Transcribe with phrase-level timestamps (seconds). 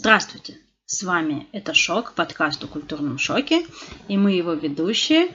[0.00, 0.54] Здравствуйте!
[0.86, 3.66] С вами «Это шок», подкаст о культурном шоке,
[4.06, 5.26] и мы его ведущие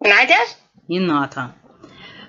[0.00, 0.38] Надя
[0.88, 1.54] и Ната.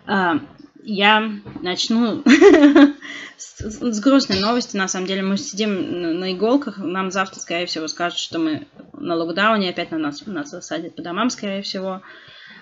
[0.05, 0.41] А,
[0.83, 1.31] Я
[1.61, 2.23] начну
[3.37, 4.75] с, с грустной новости.
[4.75, 6.77] На самом деле мы сидим на, на иголках.
[6.77, 9.69] Нам завтра, скорее всего, скажут, что мы на локдауне.
[9.69, 12.01] Опять на нас, нас засадят по домам, скорее всего,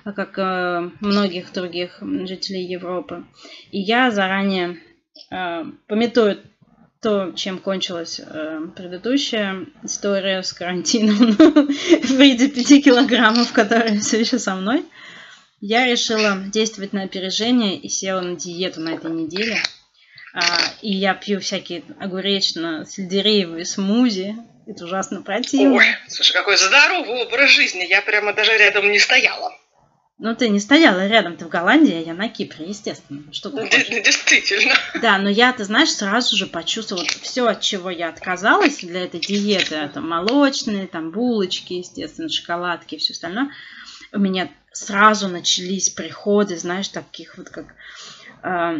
[0.04, 3.25] как э, многих других жителей Европы.
[3.71, 4.78] И я заранее
[5.32, 6.43] э, пометую
[7.01, 14.37] то, чем кончилась э, предыдущая история с карантином в виде 5 килограммов, которые все еще
[14.37, 14.86] со мной,
[15.61, 19.57] я решила действовать на опережение и села на диету на этой неделе.
[20.33, 20.41] А,
[20.82, 24.36] и я пью всякие огуречно-сельдереевые смузи.
[24.68, 25.75] Это ужасно противно.
[25.75, 27.83] Ой, слушай, какой здоровый образ жизни.
[27.83, 29.52] Я прямо даже рядом не стояла.
[30.24, 33.23] Ну, ты не стояла рядом, ты в Голландии, а я на Кипре, естественно.
[33.31, 33.67] Что ты?
[33.67, 34.75] Действительно.
[35.02, 39.19] Да, но я, ты знаешь, сразу же почувствовала все, от чего я отказалась для этой
[39.19, 39.73] диеты.
[39.73, 43.50] Это молочные, там булочки, естественно, шоколадки и все остальное.
[44.11, 47.73] У меня сразу начались приходы, знаешь, таких вот как...
[48.44, 48.80] э,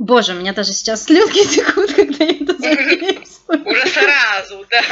[0.00, 3.66] Боже, у меня даже сейчас слезки текут, когда я это записываю.
[3.66, 4.82] Уже сразу, да.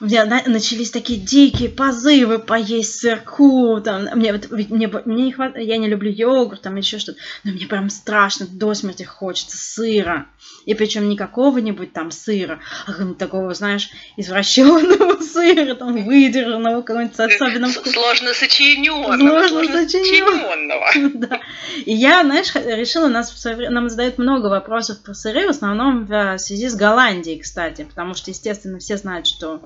[0.00, 5.32] У меня на- начались такие дикие позывы поесть сырку, там, мне, вот, мне, мне не
[5.32, 5.56] хват...
[5.56, 10.26] я не люблю йогурт, там еще что-то, но мне прям страшно, до смерти хочется сыра,
[10.66, 17.16] и причем не какого-нибудь там сыра, а какого-нибудь такого, знаешь, извращенного сыра, там, выдержанного, какого-нибудь
[17.16, 17.92] с особенным вкусом.
[17.92, 19.16] Сложно сочиненного.
[19.48, 20.90] Сложно сочиненного.
[21.20, 21.40] Да.
[21.86, 25.50] И я, знаешь, решила, нас в своё время- нам задают много вопросов про сыры, в
[25.50, 29.62] основном в э, связи с Голландией, кстати, потому что, естественно, все знают, что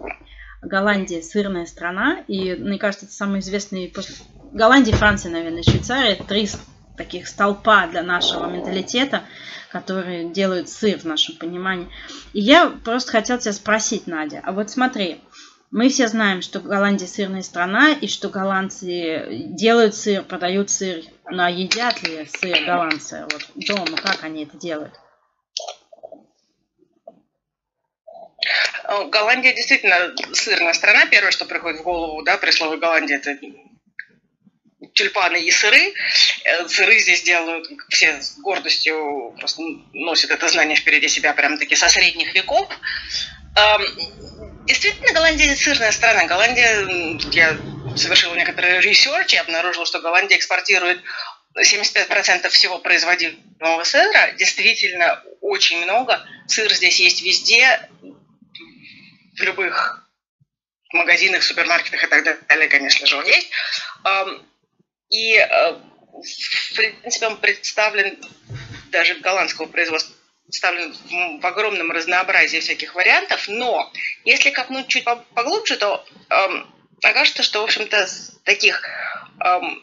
[0.63, 4.15] Голландия сырная страна, и, мне кажется, это самый известный после
[4.53, 6.49] Голландии, Франции, наверное, Швейцария, три
[6.97, 9.23] таких столпа для нашего менталитета,
[9.71, 11.89] которые делают сыр в нашем понимании.
[12.33, 15.21] И я просто хотела тебя спросить, Надя, а вот смотри,
[15.71, 21.49] мы все знаем, что Голландия сырная страна, и что голландцы делают сыр, продают сыр, но
[21.49, 24.95] едят ли сыр голландцы вот дома, как они это делают?
[28.85, 31.07] Э, Голландия действительно сырная страна.
[31.07, 33.39] Первое, что приходит в голову, да, при слове Голландия, это
[34.93, 35.95] тюльпаны и сыры.
[36.45, 39.63] Э, Сыры здесь делают, все с гордостью просто
[39.93, 42.69] носят это знание впереди себя прям-таки со средних веков.
[43.57, 43.83] Эм,
[44.67, 46.27] Действительно, Голландия сырная страна.
[46.27, 47.57] Голландия, я
[47.97, 51.03] совершила некоторый research и обнаружила, что Голландия экспортирует
[51.57, 54.33] 75% всего производимого сыра.
[54.33, 56.27] Действительно, очень много.
[56.49, 57.89] Сыр здесь есть везде,
[59.37, 60.09] в любых
[60.93, 63.51] магазинах, супермаркетах и так далее, конечно же, он есть.
[65.11, 68.19] И, э, в принципе, он представлен
[68.91, 70.93] даже голландского производства представлен
[71.41, 73.91] в- огромном разнообразии всяких вариантов, но
[74.25, 76.07] если копнуть чуть по- поглубже, то
[77.03, 78.07] окажется, что, в общем-то,
[78.45, 78.83] таких
[79.41, 79.83] эм,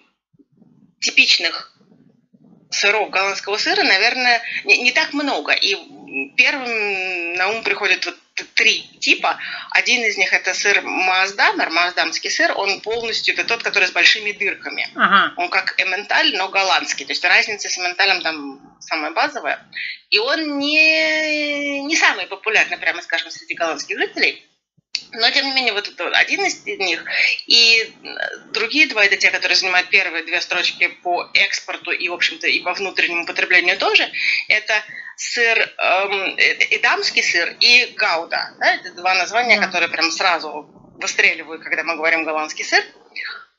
[1.00, 1.74] типичных
[2.70, 5.52] сыров голландского сыра, наверное, не, не так много.
[5.52, 5.76] И
[6.36, 8.18] первым на ум приходят вот
[8.56, 9.38] три типа.
[9.72, 12.52] Один из них это сыр Маасдамер, маасдамский сыр.
[12.56, 14.88] Он полностью, это тот, который с большими дырками.
[14.96, 17.06] Ага, Он как эмменталь, но голландский.
[17.06, 19.66] То есть разница с эмменталем там самая базовая.
[20.10, 24.46] И он не, не самый популярный, прямо скажем, среди голландских жителей.
[25.14, 27.04] Но, тем не менее, вот это один из них.
[27.46, 32.14] И э, другие два, это те, которые занимают первые две строчки по экспорту и, в
[32.14, 34.10] общем-то, и по внутреннему потреблению тоже.
[34.48, 34.74] Это
[35.18, 38.56] сыр, эм, э, эдамский сыр и гауда.
[38.60, 38.76] Да?
[38.76, 39.66] Это два названия, Да.
[39.66, 40.70] которые прям сразу
[41.02, 42.84] выстреливают, когда мы говорим голландский сыр.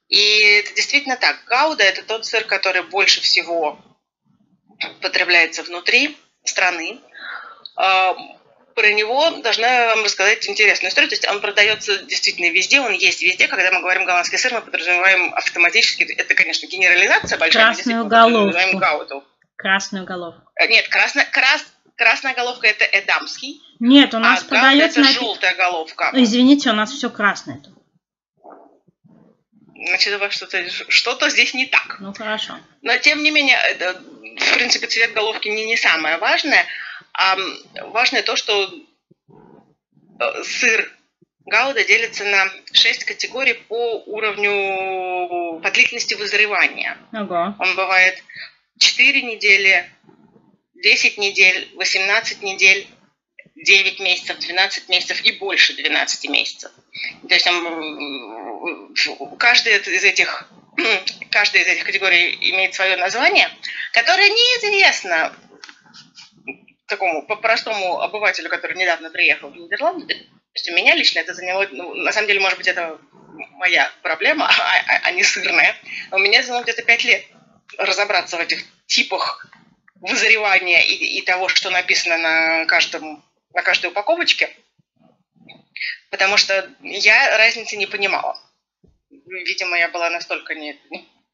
[0.09, 1.45] И это действительно так.
[1.47, 3.79] Гауда– это тот сыр, который больше всего
[5.01, 7.01] потребляется внутри страны.
[7.77, 8.15] А,
[8.75, 11.09] Про него должна вам рассказать интересную историю.
[11.11, 13.47] То есть он продается действительно везде, он есть везде.
[13.49, 18.79] Когда мы говорим голландский сыр, мы подразумеваем автоматически, это, конечно, генерализация большая, мы Красную головку.
[18.79, 19.25] гауду.
[19.57, 20.41] красную головку.
[20.57, 21.65] Э, Нет, красно, крас,
[21.97, 25.01] красная головка– это эдамский, Нет, у а нас гауда– продается...
[25.01, 26.11] это напи- желтая головка.
[26.15, 27.73] Извините, у нас все красное тут.
[29.85, 31.97] Значит, у вас что-то, что-то здесь не так.
[32.01, 32.59] Ну, хорошо.
[32.83, 34.01] Но тем не менее, это,
[34.39, 36.65] в принципе, цвет головки не, не самое важное.
[37.15, 37.59] А м,
[37.93, 38.73] важное то, что
[40.21, 40.91] э, сыр
[41.47, 46.97] Гауда делится на шесть категорий по уровню, по длительности вызревания.
[47.13, 47.55] Ого.
[47.59, 48.23] Он бывает
[48.79, 49.91] 4 недели,
[50.75, 52.87] 10 недель, 18 недель,
[53.57, 56.71] 9 месяцев, 12 месяцев и больше 12 месяцев.
[57.29, 58.95] То есть там,
[59.39, 60.49] каждая из этих
[61.31, 63.51] каждая из этих категорий имеет свое название,
[63.93, 65.35] которое неизвестно
[66.93, 71.67] такому простому обывателю, который недавно приехал в Нидерланды, то есть у меня лично это заняло,
[71.71, 72.99] ну, на самом деле, может быть, это
[73.53, 75.75] моя проблема, а, а, а не сырная.
[76.11, 77.25] У меня заняло где-то пять лет
[77.79, 79.47] разобраться в этих типах
[79.95, 83.25] вызревания и, и того, что написано на, каждом,
[83.55, 84.55] на каждой упаковочке,
[86.11, 88.39] потому что я разницы не понимала.
[89.27, 90.79] Видимо, я была настолько не,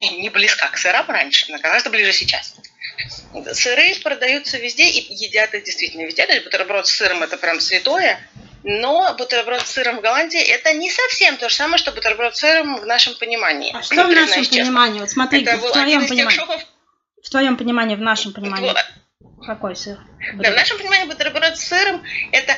[0.01, 2.55] не близка к сырам раньше, но гораздо ближе сейчас.
[3.53, 6.27] Сыры продаются везде и едят их действительно везде.
[6.27, 8.21] То есть бутерброд с сыром это прям святое.
[8.65, 12.41] Но бутерброд с сыром в Голландии это не совсем то же самое, что бутерброд с
[12.41, 13.73] сыром в нашем понимании.
[13.75, 15.01] А что в нашем понимании?
[15.01, 16.37] Вот смотри, это в твоем понимании.
[16.37, 16.61] Шоков...
[17.23, 18.73] В твоем понимании, в нашем понимании.
[19.47, 19.99] Какой сыр?
[20.35, 22.57] Да, в нашем понимании бутерброд с сыром это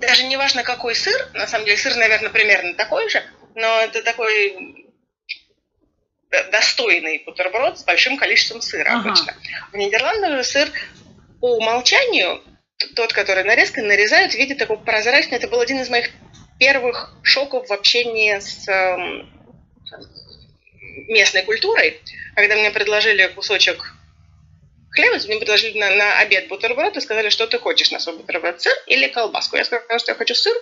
[0.00, 3.22] даже не важно какой сыр, на самом деле сыр, наверное, примерно такой же,
[3.54, 4.89] но это такой
[6.50, 9.10] достойный бутерброд с большим количеством сыра ага.
[9.10, 9.34] обычно.
[9.72, 10.70] В Нидерландах же сыр
[11.40, 12.42] по умолчанию,
[12.94, 15.36] тот, который нарезкой, нарезают в виде такого прозрачного.
[15.36, 16.10] Это был один из моих
[16.58, 19.24] первых шоков в общении с э,
[21.08, 22.00] местной культурой,
[22.34, 23.94] когда мне предложили кусочек
[24.90, 28.60] хлеба, мне предложили на, на обед бутерброд и сказали, что ты хочешь на свой бутерброд,
[28.60, 29.56] сыр или колбаску.
[29.56, 30.56] Я сказала, что я хочу сыр.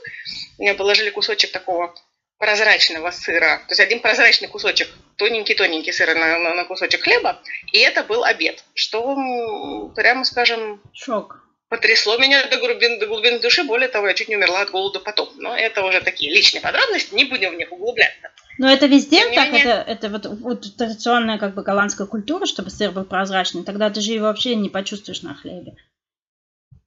[0.58, 1.94] Мне положили кусочек такого
[2.38, 4.88] прозрачного сыра, то есть один прозрачный кусочек,
[5.18, 7.40] тоненький-тоненький сыра на, на, на кусочек хлеба,
[7.72, 11.44] и это был обед, что, прямо скажем, шок.
[11.68, 15.00] Потрясло меня до глубин, до глубин души, более того, я чуть не умерла от голода
[15.00, 15.28] потом.
[15.36, 18.30] Но это уже такие личные подробности, не будем в них углубляться.
[18.56, 19.52] Но это везде Тем так?
[19.52, 19.64] Менее...
[19.64, 23.64] Это, это вот, вот традиционная как бы голландская культура, чтобы сыр был прозрачный.
[23.64, 25.76] Тогда ты же его вообще не почувствуешь на хлебе.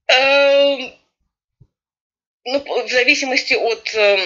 [0.07, 0.94] Эм,
[2.44, 4.19] ну, в зависимости от эм,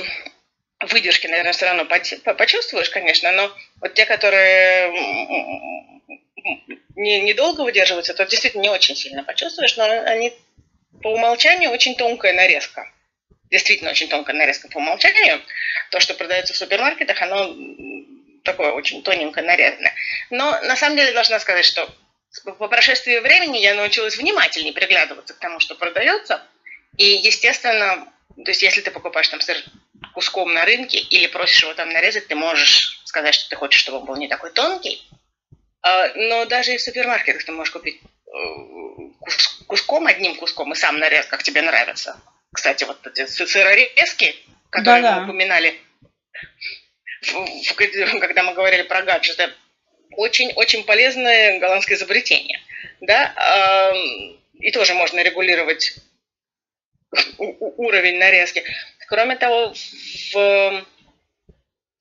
[0.91, 3.51] выдержки, наверное, все равно почувствуешь, конечно, но
[3.81, 4.91] вот те, которые
[6.95, 10.33] не, недолго выдерживаются, то действительно не очень сильно почувствуешь, но они
[11.01, 12.91] по умолчанию очень тонкая нарезка.
[13.51, 15.41] Действительно очень тонкая нарезка по умолчанию.
[15.91, 17.55] То, что продается в супермаркетах, оно
[18.43, 19.93] такое очень тоненькое нарезанное.
[20.29, 21.87] Но на самом деле должна сказать, что
[22.43, 26.43] по прошествии времени я научилась внимательнее приглядываться к тому, что продается.
[26.97, 29.57] И, естественно, то есть если ты покупаешь там сыр
[30.13, 33.99] куском на рынке или просишь его там нарезать, ты можешь сказать, что ты хочешь, чтобы
[33.99, 35.01] он был не такой тонкий.
[35.81, 38.39] А, но даже и в супермаркетах ты можешь купить э,
[39.67, 42.19] куском, одним куском, и сам нарез, как тебе нравится.
[42.53, 44.35] Кстати, вот эти сырорезки,
[44.69, 45.19] которые Да-да.
[45.19, 45.79] мы упоминали,
[48.19, 49.53] когда мы говорили про гаджеты,
[50.11, 52.61] очень-очень полезное голландское изобретение.
[53.01, 53.93] Да?
[54.53, 55.97] И тоже можно регулировать
[57.37, 58.63] уровень нарезки.
[59.07, 59.73] Кроме того,
[60.33, 60.85] в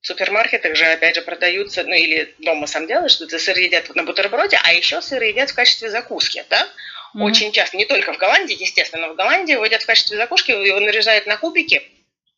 [0.00, 4.04] супермаркетах же, опять же, продаются, ну или дома сам делаешь, что ты сыр едят на
[4.04, 6.62] бутерброде, а еще сыр едят в качестве закуски, да?
[6.62, 7.22] Mm-hmm.
[7.22, 10.80] Очень часто, не только в Голландии, естественно, в Голландии его едят в качестве закуски, его
[10.80, 11.82] нарезают на кубики,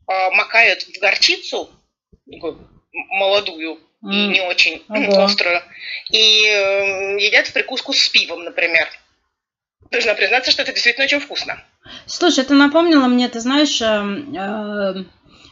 [0.06, 1.70] а, макают в горчицу,
[2.92, 4.12] молодую mm.
[4.12, 5.24] и не очень Ого.
[5.24, 5.62] острую,
[6.10, 6.18] и
[7.18, 8.88] едят в прикуску с пивом, например.
[9.90, 11.62] Должна признаться, что это действительно очень вкусно.
[12.06, 15.04] Слушай, это напомнило мне, ты знаешь, эм, э,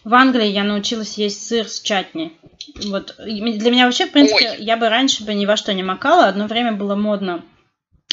[0.05, 2.33] в Англии я научилась есть сыр с чатни.
[2.87, 4.57] Вот для меня вообще, в принципе, Ой.
[4.59, 6.27] я бы раньше бы ни во что не макала.
[6.27, 7.45] Одно время было модно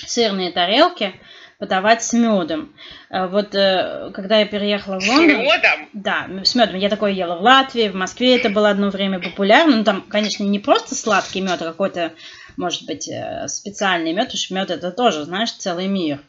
[0.06, 1.14] сырные тарелки
[1.62, 2.74] подавать с медом.
[3.12, 5.42] Э, вот э, когда я переехала в Лондон...
[5.42, 5.90] С медом?
[5.94, 6.78] Да, с медом.
[6.78, 9.78] Я такое ела в Латвии, в Москве это было одно время популярно.
[9.78, 12.14] Ну, там, конечно, не просто сладкий мед, а какой-то,
[12.62, 13.10] может быть,
[13.48, 16.22] специальный мед, потому что мед это тоже, знаешь, целый мир.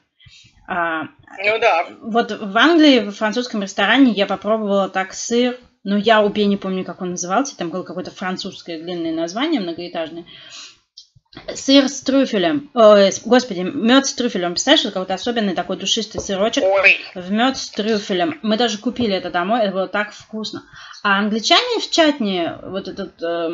[0.67, 1.03] А,
[1.39, 1.87] ну да.
[2.01, 6.85] Вот в Англии, в французском ресторане я попробовала так сыр, но я убей не помню,
[6.85, 10.25] как он назывался, там было какое-то французское длинное название, многоэтажное.
[11.57, 12.71] Сыр с трюфелем.
[12.75, 14.53] Ой, господи, мед с трюфелем.
[14.53, 16.99] Представляешь, это какой-то особенный такой душистый сырочек Ой.
[17.15, 18.39] в мед с трюфелем.
[18.43, 20.63] Мы даже купили это домой, это было так вкусно.
[21.03, 23.51] А англичане в чатни, вот этот, э,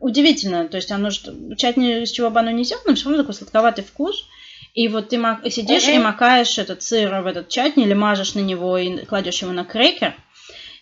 [0.00, 1.10] удивительно, то есть оно,
[1.56, 4.26] чатни, из чего бы оно несет, но все равно такой сладковатый вкус.
[4.74, 5.16] И вот ты
[5.50, 5.92] сидишь угу.
[5.92, 9.64] и макаешь этот сыр в этот чатни или мажешь на него и кладешь его на
[9.64, 10.14] крекер.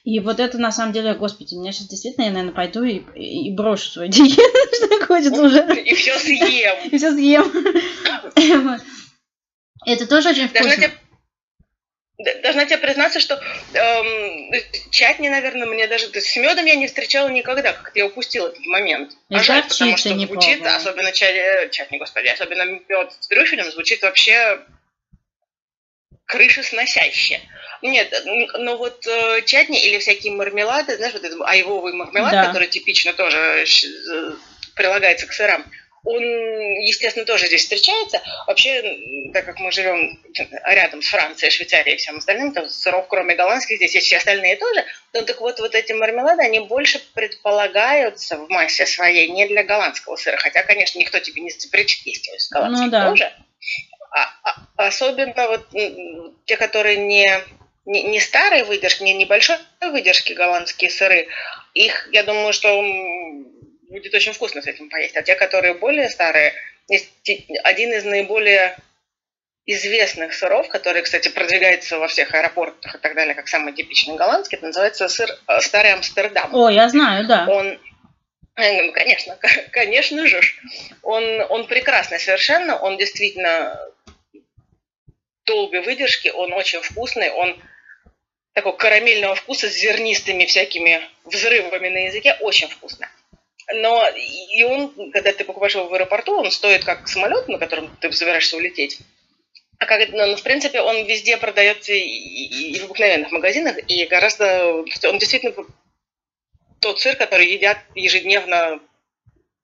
[0.05, 3.51] И вот это на самом деле, господи, меня сейчас действительно, я, наверное, пойду и, и,
[3.55, 4.43] брошу свою диету,
[4.77, 5.83] что хочется уже.
[5.83, 6.77] И все съем.
[6.91, 8.81] И все съем.
[9.87, 10.91] Это тоже очень вкусно
[12.43, 13.43] должна тебе признаться, что
[13.75, 14.53] эм,
[14.91, 19.13] чатни, наверное, мне даже с медом я не встречала никогда, как я упустила этот момент.
[19.29, 20.77] И а жаль, потому что не звучит, пробовала.
[20.77, 24.61] особенно чат, э, чатни, господи, особенно мед с трюфелем звучит вообще
[26.27, 27.41] крышесносяще.
[27.83, 28.13] Нет,
[28.59, 32.47] но вот э, чатни или всякие мармелады, знаешь, вот этот айвовый мармелад, да.
[32.47, 34.33] который типично тоже э,
[34.75, 35.65] прилагается к сырам,
[36.05, 38.21] он, естественно, тоже здесь встречается.
[38.47, 40.21] Вообще, так как мы живем
[40.67, 44.57] рядом с Францией, Швейцарией и всем остальным, то сыров, кроме голландских, здесь есть все остальные
[44.57, 44.85] тоже.
[45.15, 50.17] Ну, так вот, вот эти мармелады, они больше предполагаются в массе своей не для голландского
[50.17, 50.37] сыра.
[50.37, 53.09] Хотя, конечно, никто тебе не запретит есть голландских ну, да.
[53.09, 53.33] тоже.
[54.15, 55.69] А, а, особенно вот
[56.45, 57.29] те, которые не,
[57.85, 61.27] не, не старые выдержки, не небольшой выдержки голландские сыры,
[61.75, 62.81] их, я думаю, что
[63.91, 65.17] будет очень вкусно с этим поесть.
[65.17, 66.55] А те, которые более старые,
[66.87, 67.11] есть
[67.65, 68.77] один из наиболее
[69.67, 74.59] известных сыров, который, кстати, продвигается во всех аэропортах и так далее, как самый типичный голландский,
[74.59, 76.55] это называется сыр э, Старый Амстердам.
[76.55, 77.47] О, я знаю, да.
[77.49, 77.81] Он,
[78.57, 79.37] э, ну, конечно,
[79.73, 80.41] конечно же,
[81.03, 83.81] он, он прекрасный совершенно, он действительно
[85.45, 87.61] долгой выдержки, он очень вкусный, он
[88.53, 93.09] такого карамельного вкуса с зернистыми всякими взрывами на языке, очень вкусно.
[93.73, 97.95] Но и он, когда ты покупаешь его в аэропорту, он стоит как самолет, на котором
[98.01, 98.99] ты собираешься улететь.
[99.79, 104.85] А как, ну, в принципе, он везде продается и, и, в обыкновенных магазинах, и гораздо...
[105.05, 105.55] Он действительно
[106.81, 108.81] тот сыр, который едят ежедневно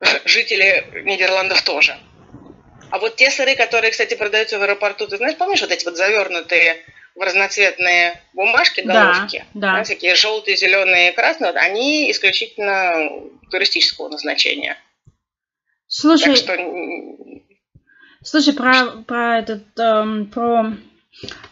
[0.24, 1.98] жители Нидерландов тоже.
[2.90, 5.96] А вот те сыры, которые, кстати, продаются в аэропорту, ты знаешь, помнишь вот эти вот
[5.96, 6.76] завернутые
[7.14, 9.76] в разноцветные бумажки, головки, да, да.
[9.78, 13.10] Да, всякие желтые, зеленые, красные, вот, они исключительно
[13.50, 14.78] туристического назначения.
[15.86, 16.56] Слушай, что...
[18.22, 20.72] слушай, про, про этот, эм, про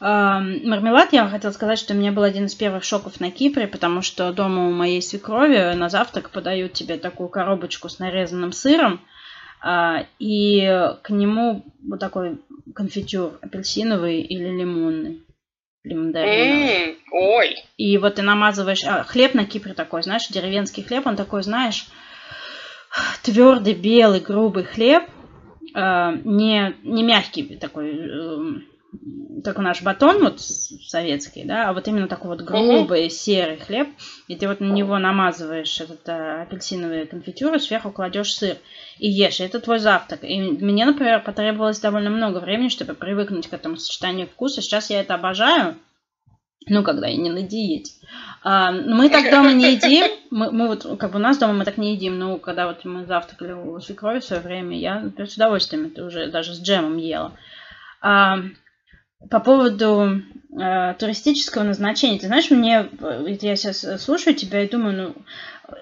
[0.00, 3.66] эм, мармелад я хотела сказать, что у меня был один из первых шоков на Кипре,
[3.66, 9.00] потому что дома у моей свекрови на завтрак подают тебе такую коробочку с нарезанным сыром,
[10.18, 12.38] и к нему вот такой
[12.74, 15.22] конфитюр апельсиновый или лимонный
[15.84, 16.70] лимондарина.
[16.70, 17.56] Mm, ой.
[17.76, 18.84] И вот ты намазываешь...
[18.84, 21.86] А, хлеб на Кипре такой, знаешь, деревенский хлеб, он такой, знаешь,
[23.22, 25.04] твердый, белый, грубый хлеб,
[25.74, 28.38] э, не, не мягкий такой, э,
[29.44, 33.10] как наш батон вот советский, да, а вот именно такой вот грубый mm-hmm.
[33.10, 33.88] серый хлеб,
[34.26, 38.56] и ты вот на него намазываешь этот э, апельсиновый конфитюр, и сверху кладешь сыр
[38.98, 39.40] и ешь.
[39.40, 40.24] И это твой завтрак.
[40.24, 44.62] И мне, например, потребовалось довольно много времени, чтобы привыкнуть к этому сочетанию вкуса.
[44.62, 45.76] Сейчас я это обожаю.
[46.66, 47.92] Ну, когда я не на диете.
[48.42, 50.10] А, мы так дома не едим.
[50.30, 52.18] Мы, мы вот, как бы у нас дома мы так не едим.
[52.18, 56.04] Но когда вот мы завтракали у свекрови в свое время, я например, с удовольствием это
[56.04, 57.32] уже даже с джемом ела.
[58.00, 58.40] А,
[59.30, 60.22] по поводу
[60.58, 62.18] э, туристического назначения.
[62.18, 62.88] Ты знаешь, мне,
[63.40, 65.14] я сейчас слушаю тебя и думаю,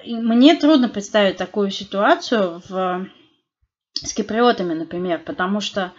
[0.07, 3.07] ну, мне трудно представить такую ситуацию в,
[3.93, 5.93] с киприотами, например, потому что,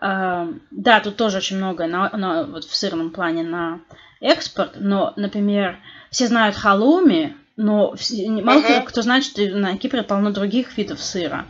[0.00, 3.80] э, да, тут тоже очень много на, на, вот в сырном плане на
[4.20, 5.78] экспорт, но, например,
[6.10, 8.84] все знают халуми, но все, мало uh-huh.
[8.84, 11.46] кто знает, что на Кипре полно других видов сыра.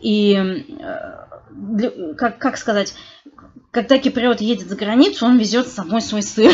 [0.00, 2.94] И, э, как, как сказать,
[3.76, 6.50] когда киприот едет за границу, он везет с собой свой сыр.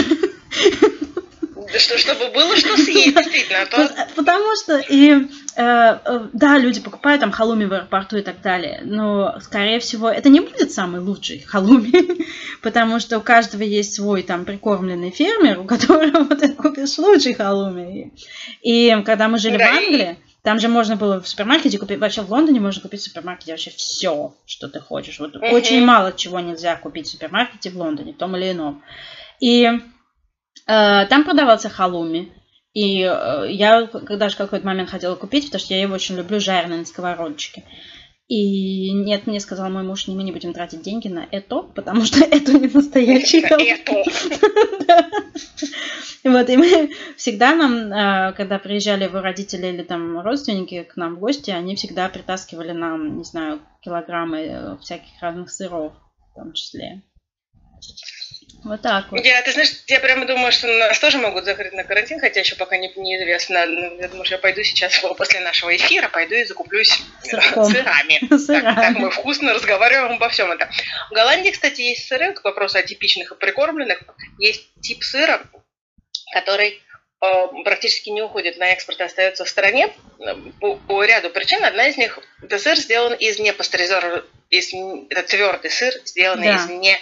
[1.78, 3.62] Что, чтобы было что съесть, действительно.
[3.62, 4.08] А то...
[4.16, 5.18] Потому что, и, э,
[5.56, 10.30] э, да, люди покупают там халуми в аэропорту и так далее, но, скорее всего, это
[10.30, 12.26] не будет самый лучший халуми,
[12.62, 18.12] потому что у каждого есть свой там прикормленный фермер, у которого ты купишь лучший халуми.
[18.62, 22.22] И когда мы жили да, в Англии, там же можно было в супермаркете купить, вообще
[22.22, 25.20] в Лондоне можно купить в супермаркете вообще все, что ты хочешь.
[25.20, 25.52] Вот uh-huh.
[25.52, 28.82] очень мало чего нельзя купить в супермаркете в Лондоне, в том или ином.
[29.40, 32.32] И э, там продавался халуми.
[32.74, 36.40] И э, я когда же какой-то момент хотела купить, потому что я его очень люблю
[36.40, 37.64] жареный на сковородочке.
[38.32, 42.24] И нет, мне сказал мой муж, мы не будем тратить деньги на это, потому что
[42.24, 44.04] это не настоящий Это.
[46.24, 51.16] Вот, и мы всегда нам, э, когда приезжали его родители или там родственники к нам
[51.16, 55.92] в гости, они всегда притаскивали нам, не знаю, килограммы э, всяких разных сыров
[56.30, 57.02] в том числе.
[58.64, 59.24] Вот так вот.
[59.24, 62.54] Я, ты знаешь, я прямо думаю, что нас тоже могут закрыть на карантин, хотя еще
[62.54, 63.58] пока не, неизвестно.
[64.00, 67.64] Я думаю, что я пойду сейчас после нашего эфира, пойду и закуплюсь Сырком.
[67.64, 68.20] сырами.
[68.36, 68.62] сырами.
[68.62, 70.68] Так, так мы вкусно разговариваем обо всем этом.
[71.10, 74.02] В Голландии, кстати, есть сыры, к вопросу о типичных и прикормленных.
[74.38, 75.42] Есть тип сыра,
[76.32, 76.80] который
[77.20, 77.26] э,
[77.64, 79.92] практически не уходит на экспорт и остается в стране
[80.60, 81.64] по, по ряду причин.
[81.64, 84.72] Одна из них– это сыр сделан из непастеризованного, из,
[85.10, 86.56] это твердый сыр, сделанный да.
[86.56, 86.96] из не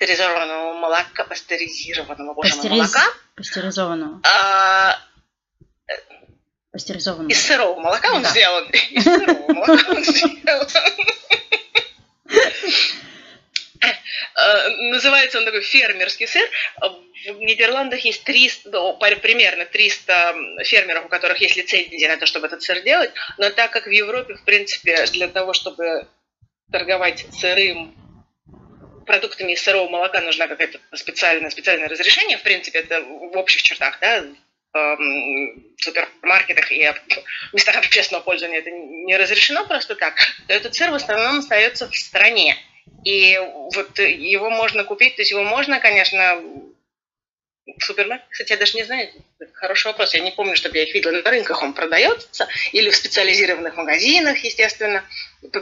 [0.00, 2.78] пастеризованного молока, пастеризированного, боже Пастериз...
[2.78, 3.04] молока.
[3.36, 4.20] Пастеризованного.
[4.24, 4.98] А,
[6.72, 7.30] Пастеризованного.
[7.30, 8.30] Из сырого молока он да.
[8.30, 8.70] сделан.
[8.70, 10.68] Из сырого молока он сделан.
[14.90, 16.48] Называется он такой фермерский сыр.
[16.80, 22.24] В в Нидерландах есть 300, ну, примерно 300 фермеров, у которых есть лицензия на то,
[22.24, 26.08] чтобы этот сыр делать, но так как в Европе, в принципе, для того, чтобы
[26.72, 27.94] торговать сырым
[29.10, 33.98] продуктами из сырого молока нужна какая-то специальное, специальное разрешение, в принципе, это в общих чертах,
[34.00, 34.24] да,
[34.72, 40.14] в эм, супермаркетах и в местах общественного пользования это не разрешено просто так,
[40.46, 42.56] то этот сыр в основном остается в стране.
[43.04, 43.36] И
[43.74, 46.40] вот его можно купить, то есть его можно, конечно,
[47.66, 49.08] в супермаркете, кстати, я даже не знаю,
[49.54, 52.96] хороший вопрос, я не помню, чтобы я их видела на рынках, он продается, или в
[52.96, 55.02] специализированных магазинах, естественно,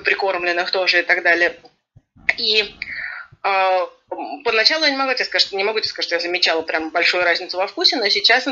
[0.05, 1.57] прикормленных тоже и так далее.
[2.37, 2.75] И
[4.45, 7.25] поначалу я не могу тебе сказать, не могу тебе сказать, что я замечала прям большую
[7.25, 8.49] разницу во вкусе, но сейчас,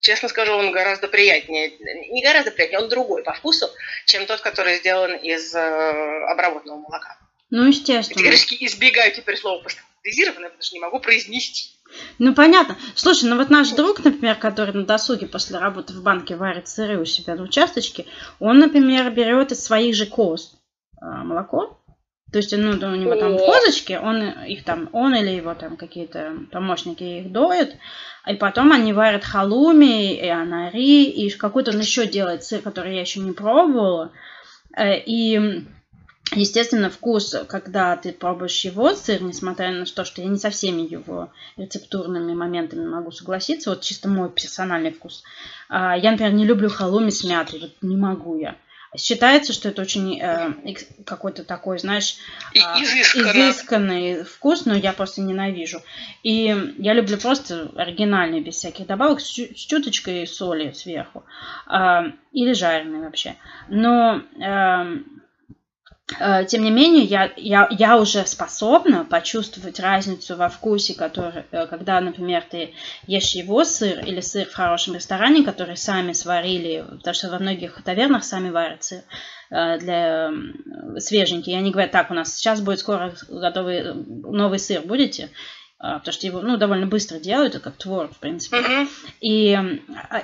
[0.00, 1.72] честно скажу, он гораздо приятнее,
[2.10, 3.68] не гораздо приятнее, он другой по вкусу,
[4.06, 7.18] чем тот, который сделан из э, обработанного молока.
[7.50, 8.14] Ну, естественно.
[8.14, 11.70] Категорически избегаю теперь слова пастеризированное, потому что не могу произнести.
[12.18, 12.78] Ну, понятно.
[12.94, 16.98] Слушай, ну вот наш друг, например, который на досуге после работы в банке варит сыры
[16.98, 18.06] у себя на участочке,
[18.40, 20.54] он, например, берет из своих же коз
[21.00, 21.81] а, молоко.
[22.32, 26.32] То есть, ну, у него там козочки, он их там, он или его там какие-то
[26.50, 27.76] помощники их доят,
[28.26, 33.02] и потом они варят халуми, и анари, и какой-то он еще делает сыр, который я
[33.02, 34.12] еще не пробовала.
[34.74, 35.62] Э, и
[36.34, 40.80] Естественно, вкус, когда ты пробуешь его сыр, несмотря на то, что я не со всеми
[40.80, 45.24] его рецептурными моментами могу согласиться, вот чисто мой персональный вкус.
[45.68, 48.56] А, я, например, не люблю халуми с мятой, вот не могу я.
[48.96, 50.52] Считается, что это очень э,
[51.04, 52.16] какой-то такой, знаешь,
[52.54, 55.82] э, изысканный вкус, но я просто ненавижу.
[56.22, 61.24] И я люблю просто оригинальный, без всяких добавок, с, с чуточкой соли сверху.
[61.68, 63.36] Э, или жареный вообще.
[63.68, 64.22] Но...
[64.40, 64.96] Э, Э,
[66.48, 72.00] тем не менее, я, я, я уже способна почувствовать разницу во вкусе, который, э, когда,
[72.00, 72.74] например, ты
[73.06, 77.82] ешь его сыр или сыр в хорошем ресторане, который сами сварили, потому что во многих
[77.82, 79.02] тавернах сами варят сыр
[79.50, 80.32] э, для
[80.98, 81.52] свеженький.
[81.52, 85.30] И они говорят, так, у нас сейчас будет скоро готовый новый сыр, будете?
[85.84, 88.58] А, потому что его ну, довольно быстро делают, это как творог, в принципе.
[88.58, 88.88] Uh-huh.
[89.20, 89.58] И,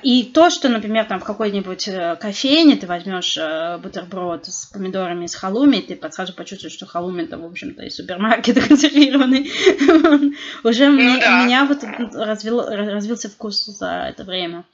[0.04, 5.26] и то, что, например, там в какой-нибудь э, кофейне ты возьмешь э, бутерброд с помидорами
[5.26, 9.50] с халуми, ты сразу почувствуешь, что халуми это, в общем-то, из супермаркета консервированный.
[10.62, 14.64] Уже у меня вот развился вкус за это время.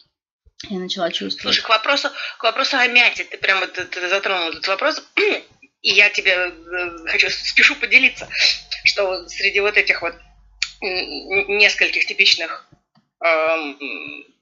[0.69, 1.57] Я начала чувствовать.
[1.57, 5.91] Слушай, к вопросу, к вопросу о мяте, ты прямо ты, ты затронул этот вопрос, и
[5.91, 8.29] я тебе э, хочу, спешу поделиться,
[8.85, 10.15] что среди вот этих вот
[10.81, 12.67] нескольких типичных
[13.25, 13.75] э,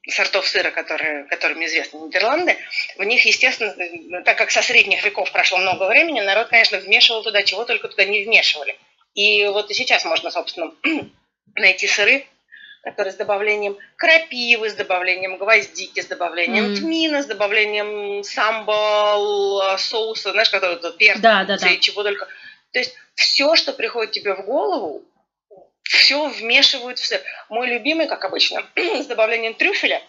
[0.09, 2.57] сортов сыра, которые, которыми известны Нидерланды,
[2.97, 7.43] в них, естественно, так как со средних веков прошло много времени, народ, конечно, вмешивал туда,
[7.43, 8.77] чего только туда не вмешивали.
[9.15, 10.73] И вот и сейчас можно, собственно,
[11.55, 12.27] найти сыры,
[12.83, 16.77] которые с добавлением крапивы, с добавлением гвоздики, с добавлением mm.
[16.77, 21.77] тмина, с добавлением самбал, соуса, знаешь, который тут перца, да, да, да.
[21.77, 22.27] чего только.
[22.73, 25.05] То есть все, что приходит тебе в голову,
[25.83, 27.21] все вмешивают в сыр.
[27.49, 30.03] Мой любимый, как обычно, с добавлением трюфеля.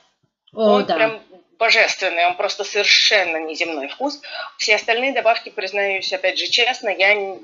[0.53, 0.95] О, он да.
[0.95, 1.21] прям
[1.57, 4.21] божественный, он просто совершенно неземной вкус.
[4.57, 7.38] Все остальные добавки, признаюсь, опять же, честно, я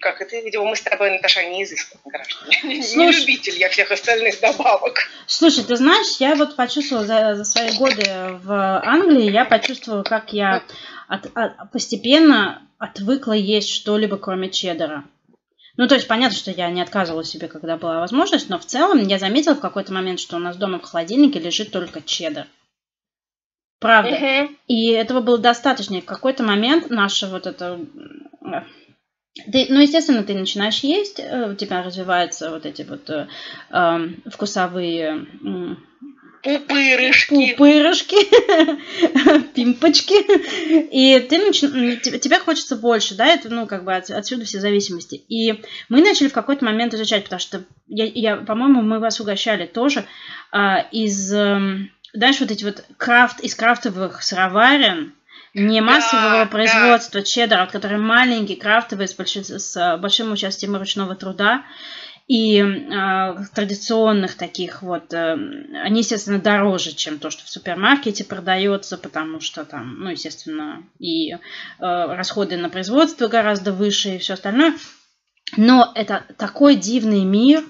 [0.00, 2.82] как и ты, видимо, мы с тобой, Наташа, не изысканные граждане.
[2.82, 5.08] Слушай, не любитель я всех остальных добавок.
[5.26, 8.04] Слушай, ты знаешь, я вот почувствовала за, за свои годы
[8.42, 10.62] в Англии, я почувствовала, как я
[11.08, 15.04] от, от, постепенно отвыкла есть что-либо, кроме чеддера.
[15.76, 19.00] Ну, то есть понятно, что я не отказывала себе, когда была возможность, но в целом
[19.06, 22.46] я заметила в какой-то момент, что у нас дома в холодильнике лежит только чеддер.
[23.80, 24.10] Правда.
[24.10, 24.56] Uh-huh.
[24.68, 25.96] И этого было достаточно.
[25.96, 27.80] И в какой-то момент наша вот это...
[28.40, 28.62] Э,
[29.50, 33.26] ты, ну, естественно, ты начинаешь есть, э, у тебя развиваются вот эти вот э,
[33.70, 35.26] э, вкусовые
[36.44, 37.52] Пупырышки.
[37.52, 38.16] Пупырышки,
[39.54, 40.14] пимпочки.
[40.92, 41.60] И ты нач...
[41.60, 45.14] тебе хочется больше, да, это, ну, как бы от, отсюда все зависимости.
[45.28, 49.64] И мы начали в какой-то момент изучать, потому что, я, я по-моему, мы вас угощали
[49.64, 50.04] тоже
[50.52, 55.14] а, из, эм, знаешь, вот эти вот крафт, из крафтовых сыроварен,
[55.54, 57.26] не массового да, производства да.
[57.26, 61.64] чеддера, который маленький, крафтовый, с, большим, с большим участием ручного труда
[62.26, 65.34] и э, традиционных таких вот, э,
[65.82, 71.32] они, естественно, дороже, чем то, что в супермаркете продается, потому что там, ну, естественно, и
[71.32, 71.38] э,
[71.78, 74.74] расходы на производство гораздо выше и все остальное.
[75.58, 77.62] Но это такой дивный мир,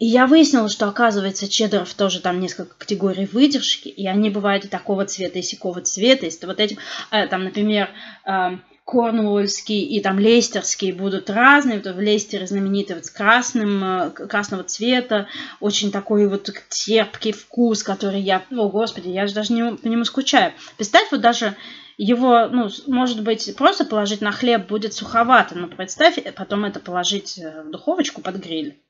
[0.00, 4.68] и я выяснила, что, оказывается, чеддеров тоже там несколько категорий выдержки, и они бывают и
[4.68, 6.78] такого цвета, и сякого цвета, и вот этим,
[7.12, 7.90] э, там, например,
[8.26, 11.80] э, корнуольский и там лейстерский будут разные.
[11.80, 15.28] Вот в Лейстере знаменитый вот с красным, э, красного цвета,
[15.60, 20.04] очень такой вот терпкий вкус, который я, о господи, я же даже не, по нему
[20.04, 20.52] скучаю.
[20.76, 21.56] Представь, вот даже
[21.98, 27.38] его, ну, может быть, просто положить на хлеб будет суховато, но представь, потом это положить
[27.38, 28.80] э, в духовочку под гриль.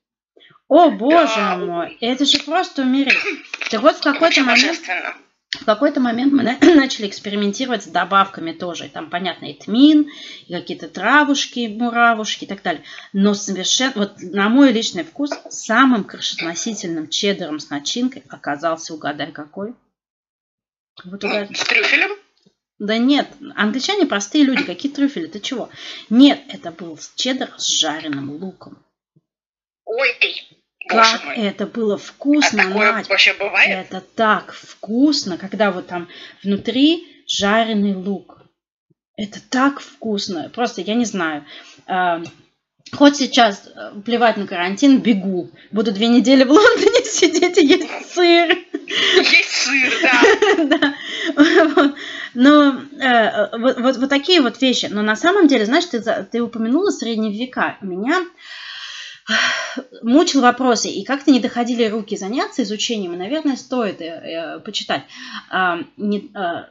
[0.68, 1.56] О, боже да.
[1.56, 3.18] мой, это же просто умереть.
[3.70, 4.78] Так вот в какой-то момент...
[5.58, 6.42] В какой-то момент мы
[6.74, 8.88] начали экспериментировать с добавками тоже.
[8.88, 10.08] там, понятно, и тмин,
[10.46, 12.84] и какие-то травушки, муравушки и так далее.
[13.12, 19.74] Но совершенно, вот на мой личный вкус, самым крышесносительным чеддером с начинкой оказался, угадай, какой?
[21.04, 21.52] Вот угадай.
[21.52, 22.10] С трюфелем?
[22.78, 25.68] Да нет, англичане простые люди, какие трюфели, ты чего?
[26.08, 28.82] Нет, это был чеддер с жареным луком.
[29.84, 30.08] Ой,
[30.88, 33.08] как это было вкусно, а такое Надь.
[33.08, 33.70] вообще бывает?
[33.70, 36.08] Это так вкусно, когда вот там
[36.42, 38.42] внутри жареный лук.
[39.16, 40.50] Это так вкусно.
[40.54, 41.44] Просто я не знаю.
[41.86, 42.22] А,
[42.92, 45.50] хоть сейчас э, плевать на карантин, бегу.
[45.70, 48.58] Буду две недели в Лондоне сидеть и есть сыр.
[48.88, 50.64] Есть сыр, да.
[51.44, 51.94] да.
[52.32, 54.88] Но э, вот, вот, вот такие вот вещи.
[54.90, 57.76] Но на самом деле, знаешь, ты, ты упомянула средние века.
[57.80, 58.24] Меня
[60.02, 65.04] мучил вопросы, и как-то не доходили руки заняться изучением, наверное, стоит э, почитать.
[65.50, 66.68] А, не, а,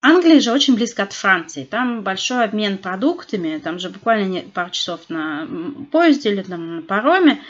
[0.00, 1.64] Англия же очень близко от Франции.
[1.64, 5.48] Там большой обмен продуктами, там же буквально пару часов на
[5.90, 7.42] поезде или там, на пароме.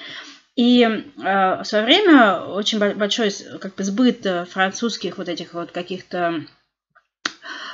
[0.56, 6.44] И э, в свое время очень большой как бы, сбыт французских вот этих вот каких-то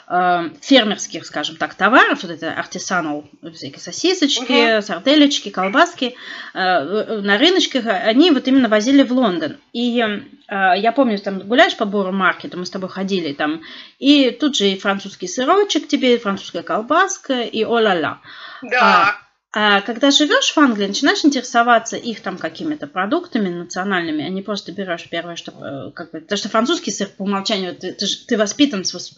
[0.07, 4.83] Э, фермерских, скажем так, товаров, вот это артисанал, всякие сосисочки, угу.
[4.83, 6.15] сарделечки, колбаски,
[6.53, 9.57] э, на рыночках, они вот именно возили в Лондон.
[9.73, 13.63] И э, я помню, там гуляешь по Бору маркету, мы с тобой ходили там,
[13.99, 18.21] и тут же и французский сырочек тебе, и французская колбаска, и о-ла-ла.
[18.61, 19.17] Да.
[19.55, 24.43] А, а когда живешь в Англии, начинаешь интересоваться их там какими-то продуктами национальными, а не
[24.43, 28.37] просто берешь первое, что как бы, потому что французский сыр по умолчанию, ты, ты, ты
[28.37, 29.17] воспитан с,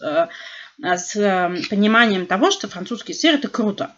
[0.81, 3.91] с эм, пониманием того, что французский сыр это круто.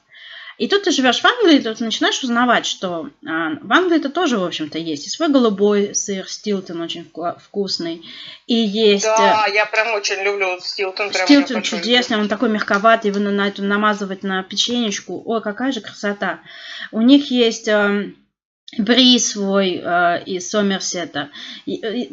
[0.59, 4.37] И тут ты живешь в Англии, тут начинаешь узнавать, что а, в Англии это тоже,
[4.37, 5.07] в общем-то, есть.
[5.07, 8.05] И свой голубой сыр Стилтон очень вкусный.
[8.45, 9.05] И есть...
[9.05, 11.13] Да, э, я прям очень люблю Стилтон.
[11.13, 15.21] Стилтон чудесный, он такой мягковатый, его на это намазывать на печенечку.
[15.25, 16.41] Ой, какая же красота.
[16.91, 17.69] У них есть...
[18.77, 21.29] Э, Бри свой э, из Сомерсета.
[21.65, 21.71] Э,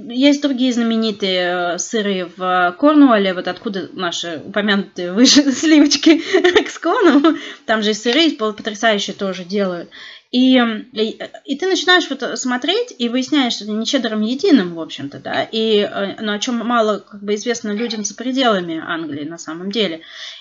[0.09, 6.19] есть другие знаменитые э, сыры в Корнуолле, вот откуда наши упомянутые выше сливочки
[6.63, 7.37] к склону.
[7.67, 9.91] Там же и сыры потрясающие тоже делают.
[10.33, 10.59] И,
[10.93, 15.19] и, и ты начинаешь вот смотреть и выясняешь, что это не чеддером единым, в общем-то,
[15.21, 15.89] да, и,
[16.21, 20.01] ну, о чем мало как бы известно людям за пределами Англии на самом деле.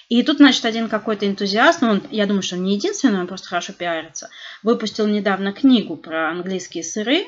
[0.09, 3.27] И тут, значит, один какой-то энтузиаст, ну, он, я думаю, что он не единственный, он
[3.27, 4.29] просто хорошо пиарится,
[4.63, 7.25] выпустил недавно книгу про английские сыры.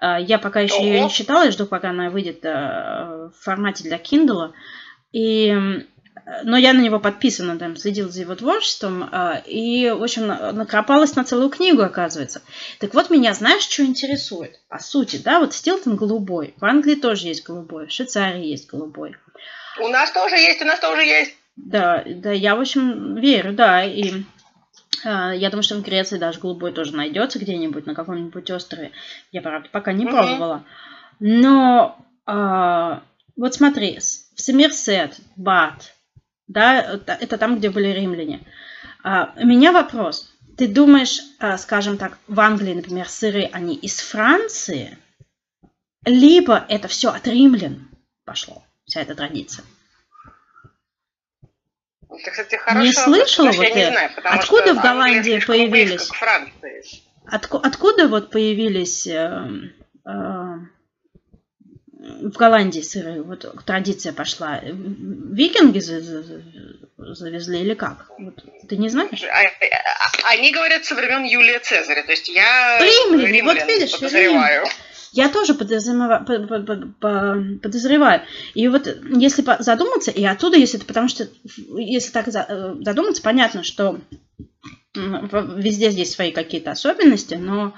[0.00, 3.98] Я пока еще ее не читала, я жду, пока она выйдет э, в формате для
[3.98, 4.52] Kindle.
[5.12, 5.86] И
[6.44, 11.16] но я на него подписана, там, следила за его творчеством, а, и, в общем, накропалась
[11.16, 12.42] на целую книгу, оказывается.
[12.78, 14.60] Так вот, меня, знаешь, что интересует?
[14.68, 16.54] По сути, да, вот Стилтон голубой.
[16.58, 19.16] В Англии тоже есть голубой, в Швейцарии есть голубой.
[19.80, 21.34] У нас тоже есть, у нас тоже есть.
[21.56, 24.22] Да, да, я, в общем, верю, да, и
[25.04, 28.92] а, я думаю, что в Греции даже голубой тоже найдется где-нибудь на каком-нибудь острове.
[29.32, 30.12] Я, правда, пока не угу.
[30.12, 30.64] пробовала.
[31.20, 33.02] Но а,
[33.36, 35.94] вот смотри, в Сомерсет, Бат,
[36.52, 38.46] да, это там, где были римляне.
[39.02, 40.32] А, у меня вопрос.
[40.56, 44.98] Ты думаешь, а, скажем так, в Англии, например, сыры, они из Франции,
[46.04, 47.88] либо это все от римлян
[48.24, 49.64] пошло, вся эта традиция?
[52.10, 56.10] Это, кстати, хороший не слышала вот я не знаю, Откуда в Голландии появились?
[57.24, 59.70] Отку, откуда вот появились э,
[60.04, 60.10] э,
[62.02, 64.60] в Голландии сыры, вот традиция пошла.
[64.62, 65.78] Викинги
[66.98, 68.10] завезли или как?
[68.18, 69.22] Вот, ты не знаешь?
[69.22, 72.02] А, а, они говорят со времен Юлия Цезаря.
[72.02, 74.66] То есть я Римляне, вот видишь, подозреваю.
[75.12, 76.24] Я тоже подозреваю,
[77.60, 78.22] подозреваю.
[78.54, 81.28] И вот если задуматься, и оттуда, если это потому что,
[81.76, 84.00] если так задуматься, понятно, что
[84.94, 87.74] везде здесь свои какие-то особенности, но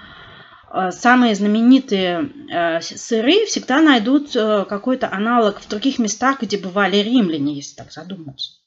[0.91, 7.55] самые знаменитые э, сыры всегда найдут э, какой-то аналог в других местах, где бывали римляне,
[7.55, 8.61] если так задуматься.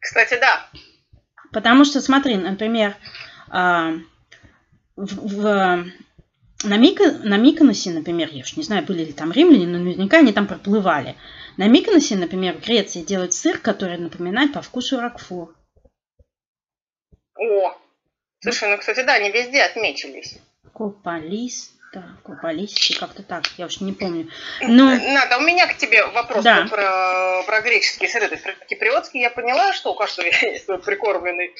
[0.00, 0.66] Кстати, да.
[1.52, 2.96] Потому что, смотри, например,
[3.50, 4.00] в,
[4.96, 5.84] в
[6.64, 10.18] на, Мика, на Миконосе, например, я уж не знаю, были ли там римляне, но наверняка
[10.18, 11.16] они там проплывали.
[11.56, 15.54] На Миконосе, например, в Греции делают сыр, который напоминает по вкусу ракфур.
[17.36, 17.74] О,
[18.40, 20.38] слушай, ну, кстати, да, они везде отметились.
[20.80, 24.30] Копалис, да, Копалис, как-то так, я уж не помню.
[24.62, 24.84] Но...
[24.84, 26.66] Надо, у меня к тебе вопрос Да.
[26.70, 29.24] про, про греческие сыры, то есть про киприотские.
[29.24, 31.54] Я поняла, что у каждого есть свой прикормленный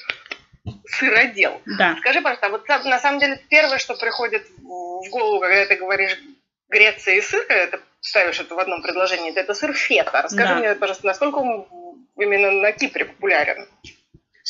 [0.86, 1.60] сыродел.
[1.66, 5.66] Да, Скажи, пожалуйста, а вот на на самом деле первое, что приходит в голову, когда
[5.66, 6.18] ты говоришь
[6.70, 10.22] Греция и сыр, когда ты ставишь это в одном предложении, это сыр фета.
[10.22, 10.60] Расскажи Да.
[10.60, 11.66] мне, пожалуйста, насколько он
[12.16, 13.68] именно на Кипре популярен?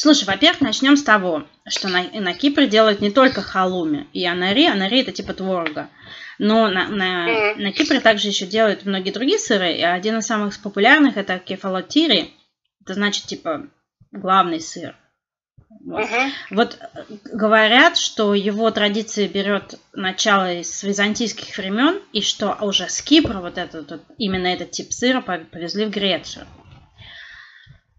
[0.02, 4.64] Слушай, во-первых, начнем с того, что на, на Кипре делают не только халуми и анари.
[4.66, 5.90] Анари это типа творога.
[6.38, 7.62] Но на, на, Мгм.
[7.64, 9.74] на Кипре также еще делают многие другие сыры.
[9.74, 12.30] И один из самых популярных это кефалотири.
[12.82, 13.66] Это значит типа
[14.10, 14.96] главный сыр.
[15.84, 16.00] Вот.
[16.00, 16.32] Мгм.
[16.52, 17.02] Вот э,
[17.34, 23.58] говорят, что его традиция берет начало из византийских времен, и что уже с Кипра вот
[23.58, 26.46] этот, вот, именно этот тип сыра пов- повезли в Грецию.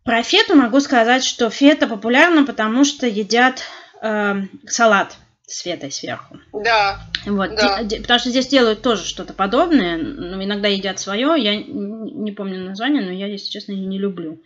[0.03, 3.63] Про фету могу сказать, что фета популярна, потому что едят
[4.01, 6.39] эм, салат с фетой сверху.
[6.53, 6.99] Да.
[7.25, 7.83] Вот, Да.
[7.83, 12.63] де- потому что здесь делают тоже что-то подобное, но иногда едят свое, я не помню
[12.65, 14.41] название, но я, если честно, не люблю.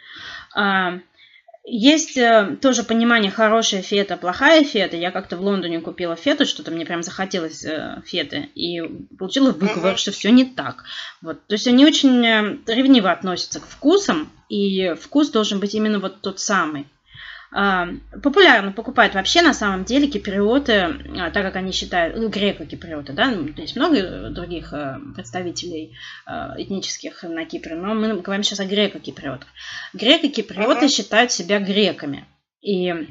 [0.54, 1.00] А,
[1.68, 4.98] Есть э, тоже понимание хорошая фета, плохая фета.
[4.98, 8.82] Я как-то в Лондоне купила фету, что-то мне прям захотелось э, феты, и
[9.18, 9.98] получила выговор, Мгм.
[9.98, 10.84] что все не так.
[11.22, 11.44] Вот.
[11.48, 16.22] То есть они очень э, ревниво относятся к вкусам, и вкус должен быть именно вот
[16.22, 16.86] тот самый.
[18.22, 20.74] Популярно покупают вообще на самом деле киприоты,
[21.18, 25.96] а, так как они считают, ну, греко-киприоты, да, ну, то есть много других э, представителей
[26.28, 29.48] э, этнических на Кипре, но мы говорим сейчас о греко-киприотах.
[29.94, 30.90] Греко-киприоты Мгм.
[30.90, 32.26] считают себя греками,
[32.60, 33.06] и э,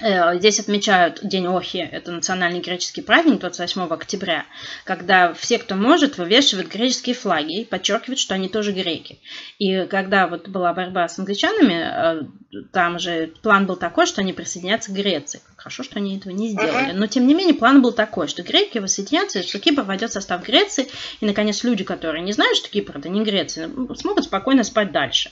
[0.00, 4.46] здесь отмечают День Охи, это национальный греческий праздник 28 октября,
[4.84, 9.18] когда все, кто может, вывешивают греческие флаги и подчеркивают, что они тоже греки.
[9.58, 12.22] И когда вот была борьба с англичанами,
[12.54, 15.40] э, там же план был такой, что они присоединятся к Греции.
[15.56, 16.92] Хорошо, что они этого не сделали.
[16.92, 20.44] Но, тем не менее, план был такой, что греки воссоединятся, что Кипр войдет в состав
[20.44, 20.88] Греции.
[21.20, 24.90] И, наконец, люди, которые не знают, что Кипр это не Греция, ну, смогут спокойно спать
[24.90, 25.30] дальше.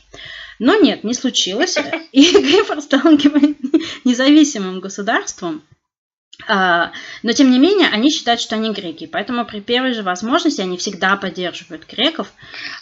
[0.61, 1.77] Но нет, не случилось.
[2.13, 3.01] И Кипр стал
[4.05, 5.63] независимым государством.
[6.49, 6.93] А,
[7.23, 9.07] Но, тем не менее, они считают, что они греки.
[9.07, 12.33] Поэтому при первой же возможности они всегда поддерживают греков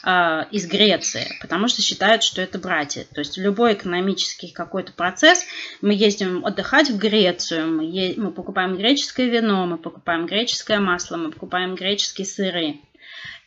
[0.02, 3.06] а, из Греции, потому что считают, что это братья.
[3.14, 5.44] То есть любой экономический какой-то процесс,
[5.80, 11.16] мы ездим отдыхать в Грецию, мы, е- мы покупаем греческое вино, мы покупаем греческое масло,
[11.16, 12.80] мы покупаем греческие сыры.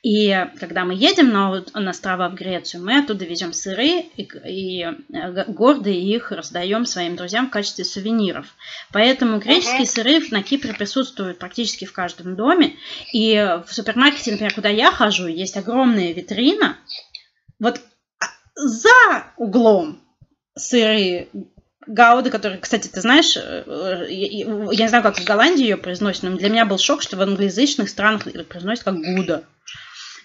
[0.04, 4.82] И когда мы едем на, на острова в Грецию, мы оттуда везем сыры и, и,
[4.84, 8.48] э, гордо их раздаем своим друзьям в качестве сувениров.
[8.92, 12.78] Поэтому греческие сыры на Кипре присутствуют практически в каждом доме.
[13.14, 13.36] И
[13.68, 16.78] в супермаркете, например, куда я хожу, есть огромная витрина.
[17.60, 17.80] Вот
[18.20, 18.90] а, за
[19.38, 20.02] углом
[20.58, 21.30] сыры
[21.86, 25.78] Гауда, который, кстати, ты знаешь, э, э, я я не знаю, как в Голландии ее
[25.78, 29.44] произносят, но для меня был шок, что в англоязычных странах произносят как Гуда.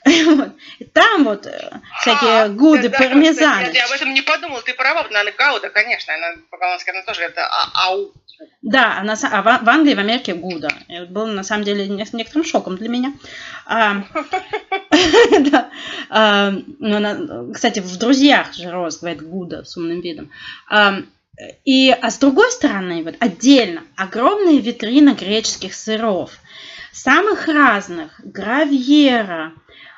[0.36, 0.50] Вот.
[0.92, 3.70] Там вот э, всякие А, гуды, да, пармезаны.
[3.74, 7.44] Я об этом не подумала, ты права, наверное, Гауда, конечно, она по-голландски она тоже это
[7.46, 8.12] а- ау.
[8.62, 10.68] Да, а, на са- а в, в Англии, в Америке Гуда.
[10.88, 13.12] Это было на самом деле не- некоторым шоком для меня.
[13.66, 14.02] А,
[16.78, 20.30] на- кстати, в друзьях же Роз говорит Гуда с умным видом.
[20.68, 20.96] А,
[21.64, 26.30] и, а с другой стороны, вот отдельно огромная витрина греческих сыров,
[26.92, 29.52] самых разных, гравьера,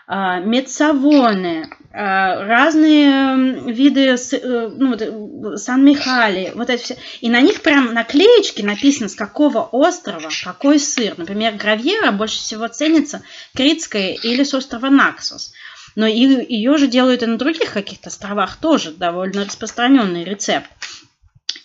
[0.09, 6.97] мецавоны, а, разные виды э, ну, э, Сан-Михали, вот это все.
[7.21, 11.15] И на них прям наклеечки написано, с какого острова какой сыр.
[11.17, 13.23] Например, гравьера больше всего ценится
[13.55, 15.53] критская или с острова Наксос.
[15.95, 20.71] Но ее же делают и на других каких-то островах тоже довольно распространенный рецепт.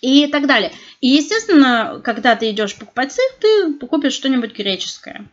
[0.04, 0.70] И так далее.
[1.00, 5.30] И, естественно, когда ты идешь покупать сыр, ты купишь что-нибудь греческое.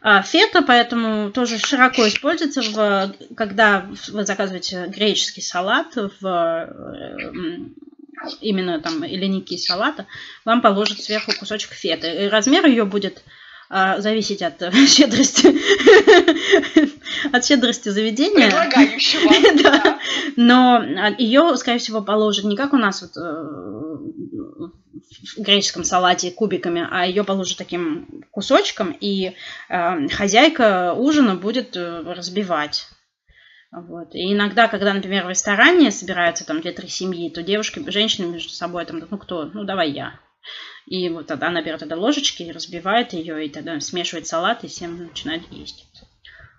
[0.00, 7.32] А Фета поэтому тоже широко используется, в, когда вы заказываете греческий салат, в, э,
[8.40, 10.06] именно там эллиники салата,
[10.44, 12.26] вам положат сверху кусочек феты.
[12.26, 13.20] И размер ее будет
[13.98, 15.48] зависеть от э, щедрости
[17.32, 18.46] от щедрости заведения.
[18.46, 19.32] Предлагающего.
[19.62, 19.98] Да.
[20.36, 20.84] Но
[21.18, 23.20] ее, скорее всего, положат не как у нас вот, э,
[25.36, 29.32] в греческом салате кубиками, а ее положат таким кусочком, и
[29.68, 32.86] э, хозяйка ужина будет разбивать.
[33.72, 34.14] Вот.
[34.14, 38.84] И иногда, когда, например, в ресторане собираются там две-три семьи, то девушки, женщины между собой
[38.84, 40.20] там, ну кто, ну давай я.
[40.86, 44.98] И вот тогда она берет тогда ложечки, разбивает ее, и тогда смешивает салат, и всем
[44.98, 45.86] начинает есть.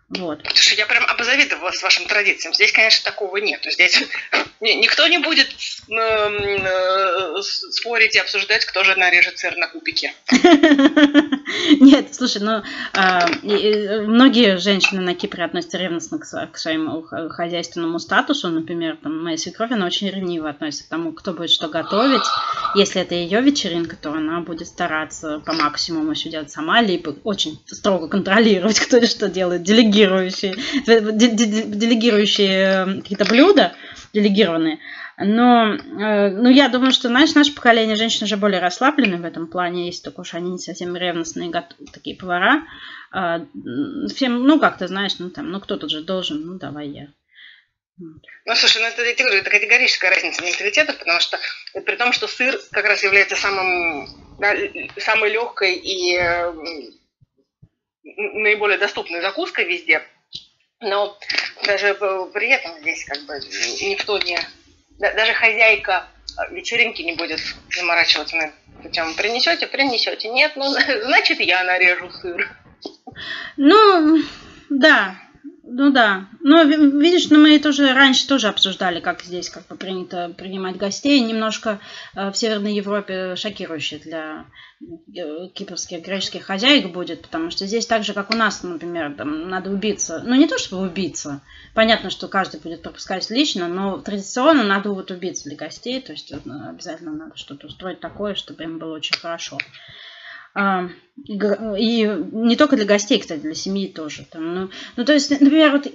[0.09, 0.39] Вот.
[0.53, 2.53] Слушай, я прям обзавидовала с вашим традициям.
[2.53, 3.65] Здесь, конечно, такого нет.
[3.67, 4.03] Здесь
[4.61, 5.47] никто не будет
[5.89, 10.13] э, спорить и обсуждать, кто же нарежет сыр на кубики.
[11.79, 12.61] Нет, слушай, ну,
[12.93, 18.49] а, многие женщины на Кипре относятся ревностно к своему хозяйственному статусу.
[18.49, 22.23] Например, там, моя свекровь, она очень ревниво относится к тому, кто будет что готовить.
[22.75, 27.59] Если это ее вечеринка, то она будет стараться по максимуму все делать сама, либо очень
[27.65, 30.55] строго контролировать, кто что делает, делегировать делегирующие,
[30.85, 33.73] делегирующие э, какие-то блюда,
[34.13, 34.79] делегированные.
[35.17, 39.47] Но э, ну, я думаю, что, знаешь, наше поколение женщин уже более расслаблены в этом
[39.47, 41.51] плане, если только уж они не совсем ревностные
[41.93, 42.63] такие повара.
[43.11, 43.45] А,
[44.13, 47.07] всем, ну, как то знаешь, ну, там, ну, кто-то же должен, ну, давай я.
[47.97, 51.39] Ну, слушай, ну это, я говорю, это категорическая разница менталитетов, потому что
[51.85, 54.53] при том, что сыр как раз является самым, да,
[54.97, 56.19] самой легкой и
[58.05, 60.03] наиболее доступной закуской везде,
[60.79, 61.17] но
[61.65, 61.95] даже
[62.33, 63.33] при этом здесь как бы
[63.81, 64.39] никто не...
[64.99, 66.07] Даже хозяйка
[66.51, 67.39] вечеринки не будет
[67.75, 69.15] заморачиваться на эту.
[69.15, 70.29] Принесете, принесете.
[70.29, 70.69] Нет, ну,
[71.03, 72.49] значит, я нарежу сыр.
[73.57, 74.19] Ну,
[74.69, 75.15] да,
[75.67, 76.27] ну да.
[76.41, 81.19] Но видишь, ну мы тоже раньше тоже обсуждали, как здесь как бы принято принимать гостей.
[81.21, 81.79] Немножко
[82.15, 84.45] э, в Северной Европе шокирующе для
[84.79, 89.49] э, кипрских греческих хозяек будет, потому что здесь так же, как у нас, например, там
[89.49, 90.21] надо убиться.
[90.23, 91.41] Ну не то, чтобы убиться.
[91.73, 95.99] Понятно, что каждый будет пропускать лично, но традиционно надо вот убиться для гостей.
[95.99, 99.57] То есть обязательно надо что-то устроить такое, чтобы им было очень хорошо.
[100.55, 104.25] И не только для гостей, кстати, для семьи тоже.
[104.31, 105.87] Там, ну, ну, то есть, например, вот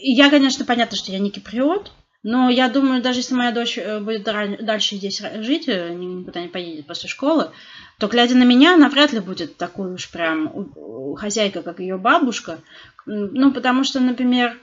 [0.00, 1.92] я, конечно, понятно, что я не киприот,
[2.22, 6.48] но я думаю, даже если моя дочь э, будет дальше здесь жить, э, никуда не
[6.48, 7.50] поедет после школы,
[7.98, 10.72] то, глядя на меня, она вряд ли будет такой уж прям
[11.16, 12.60] хозяйка, как ее бабушка.
[13.06, 14.58] Ну, потому что, например,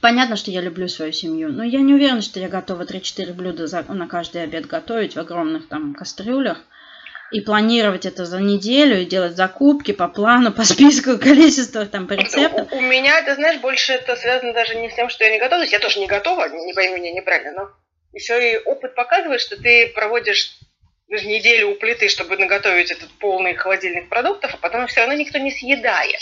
[0.00, 3.84] понятно, что я люблю свою семью, но я не уверена, что я готова 3-4 блюда
[3.88, 6.58] на каждый обед готовить в огромных там кастрюлях
[7.30, 12.14] и планировать это за неделю, и делать закупки по плану, по списку, количества, там, по
[12.14, 12.68] рецептам.
[12.70, 15.38] У, у меня, ты знаешь, больше это связано даже не с тем, что я не
[15.38, 15.62] готова.
[15.62, 17.70] Я тоже не готова, не пойми меня неправильно, но
[18.12, 20.58] еще и опыт показывает, что ты проводишь
[21.08, 25.38] даже неделю у плиты, чтобы наготовить этот полный холодильник продуктов, а потом все равно никто
[25.38, 26.20] не съедает.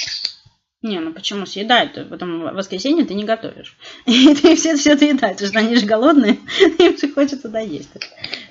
[0.87, 2.09] Не, ну почему съедают?
[2.09, 3.77] Потом в воскресенье ты не готовишь.
[4.07, 6.39] И ты все все доедаешь, потому что они же голодные,
[6.79, 7.91] им же хочется доесть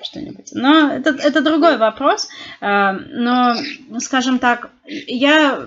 [0.02, 0.50] что-нибудь.
[0.52, 2.28] Но это, это другой вопрос.
[2.60, 3.54] А, но,
[4.00, 5.66] скажем так, я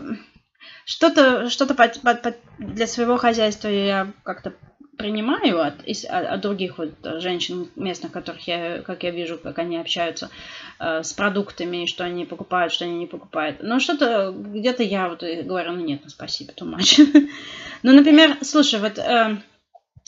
[0.86, 1.66] что-то что
[2.60, 4.54] для своего хозяйства я как-то
[5.00, 5.76] принимаю от,
[6.10, 6.90] от других вот
[7.22, 10.30] женщин местных, которых я, как я вижу, как они общаются
[10.78, 13.60] э, с продуктами, что они покупают, что они не покупают.
[13.62, 17.02] Но что-то где-то я вот говорю, ну нет, ну спасибо, too much.
[17.82, 19.38] ну, например, слушай, вот э,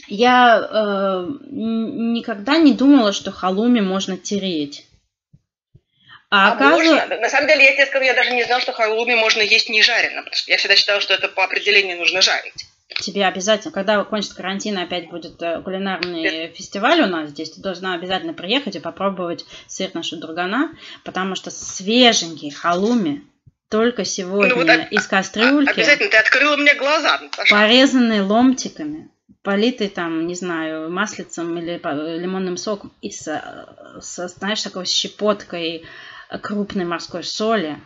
[0.08, 4.86] я э, никогда не думала, что халуми можно тереть.
[6.30, 7.08] А, а оказывается...
[7.08, 7.18] можно?
[7.18, 9.82] На самом деле, я тебе скажу, я даже не знала, что халуми можно есть не
[9.82, 12.66] жареным, потому что я всегда считала, что это по определению нужно жарить
[13.00, 17.94] тебе обязательно, когда кончится карантин, опять будет э, кулинарный фестиваль у нас здесь, ты должна
[17.94, 23.24] обязательно приехать и попробовать сыр нашего другана, потому что свеженький халуми
[23.70, 25.72] только сегодня ну, вот, из кастрюльки.
[25.72, 27.56] Обязательно, ты открыла мне глаза, Наташа.
[27.56, 29.10] Порезанные ломтиками,
[29.44, 31.80] политый там, не знаю, маслицем или
[32.20, 35.86] лимонным соком и со, со знаешь, такой щепоткой
[36.42, 37.80] крупной морской соли.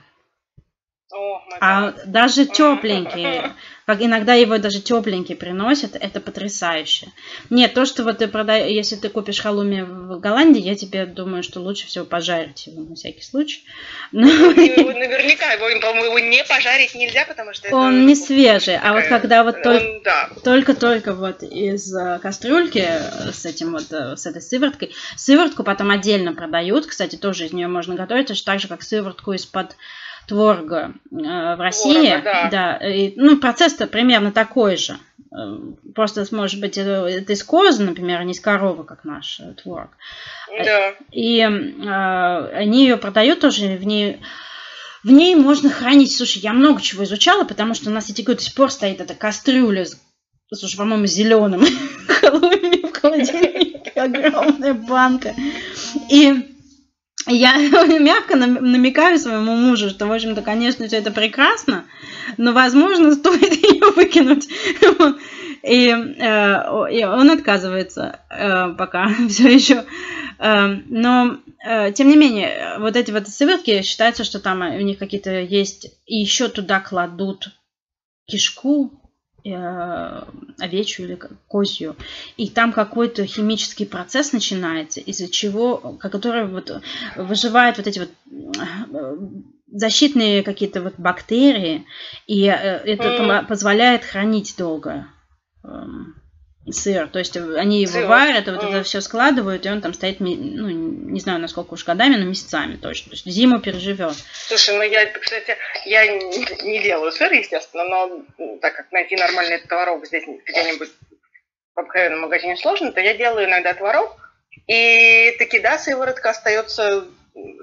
[1.13, 3.53] О, а даже тепленькие,
[3.85, 7.09] как иногда его даже тепленький приносят, это потрясающе.
[7.51, 11.43] Нет, то, что вот ты продаешь, если ты купишь халуми в Голландии, я тебе думаю,
[11.43, 13.63] что лучше всего пожарить его на всякий случай.
[14.11, 14.25] Но...
[14.25, 18.05] Наверняка его, по-моему, не пожарить нельзя, потому что он это...
[18.07, 20.31] не свежий, а вот когда вот он, да.
[20.43, 25.91] только-только вот из э, кастрюльки э, с этим вот, э, с этой сывороткой, сыворотку потом
[25.91, 29.75] отдельно продают, кстати, тоже из нее можно готовить, точно так же, как сыворотку из-под
[30.27, 31.15] творога э,
[31.55, 32.09] в России.
[32.09, 32.79] Творога, да.
[32.79, 34.97] да и, ну, процесс-то примерно такой же.
[35.35, 35.57] Э,
[35.93, 39.53] просто, может быть, это, это из козы, например, а не из коровы, как наш э,
[39.53, 39.89] творог.
[40.63, 40.93] Да.
[41.11, 44.19] И э, они ее продают тоже, в ней
[45.03, 48.55] в ней можно хранить, слушай, я много чего изучала, потому что у нас до сих
[48.55, 49.85] пор стоит эта кастрюля,
[50.51, 55.35] слушай, по-моему, зеленым в холодильнике, огромная банка.
[56.09, 56.54] И
[57.27, 57.57] я
[57.99, 61.85] мягко намекаю своему мужу, что, в общем-то, конечно, все это прекрасно,
[62.37, 64.47] но, возможно, стоит ее выкинуть.
[65.63, 69.85] И, э, и он отказывается э, пока все еще.
[70.37, 71.37] Э, но
[71.95, 76.17] тем не менее, вот эти вот сыворотки, считается, что там у них какие-то есть, и
[76.17, 77.49] еще туда кладут
[78.27, 79.04] кишку,
[79.53, 81.95] овечью или козью,
[82.37, 86.81] и там какой-то химический процесс начинается, из-за чего, который вот
[87.15, 89.17] выживает вот эти вот э,
[89.71, 91.85] защитные какие-то вот бактерии,
[92.27, 95.07] и э, это позволяет хранить долго.
[96.71, 97.07] Сыр.
[97.07, 98.07] То есть они его Сыр.
[98.07, 102.15] варят, вот это все складывают, и он там стоит, ну, не знаю, насколько уж годами,
[102.15, 103.11] но месяцами точно.
[103.11, 104.15] То есть зиму переживет.
[104.33, 110.07] Слушай, ну я, кстати, я не делаю сыр, естественно, но так как найти нормальный творог
[110.07, 110.89] здесь где-нибудь
[111.75, 114.15] в обыкновенном магазине сложно, то я делаю иногда творог,
[114.67, 117.05] и таки, да, сыворотка остается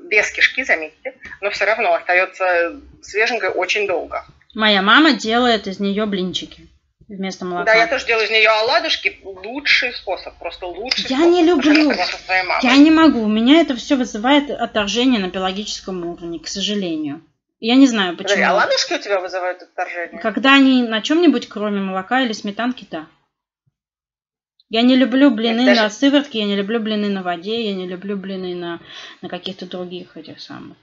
[0.04, 4.24] без кишки, заметьте, но все равно остается свеженькой очень долго.
[4.54, 6.68] Моя мама делает из нее блинчики
[7.16, 7.72] вместо молока.
[7.72, 9.18] Да, я тоже делаю из нее оладушки.
[9.22, 11.32] Лучший способ, просто лучший я способ.
[11.32, 11.92] не люблю.
[12.62, 13.22] Я не могу.
[13.22, 17.22] У меня это все вызывает отторжение на биологическом уровне, к сожалению.
[17.60, 18.34] Я не знаю, почему.
[18.34, 20.20] Подожди, оладушки у тебя вызывают отторжение?
[20.20, 23.06] Когда они на чем-нибудь, кроме молока или сметанки, да.
[24.68, 25.82] Я не люблю блины даже...
[25.82, 28.80] на сыворотке, я не люблю блины на воде, я не люблю блины на,
[29.20, 30.76] на каких-то других этих самых.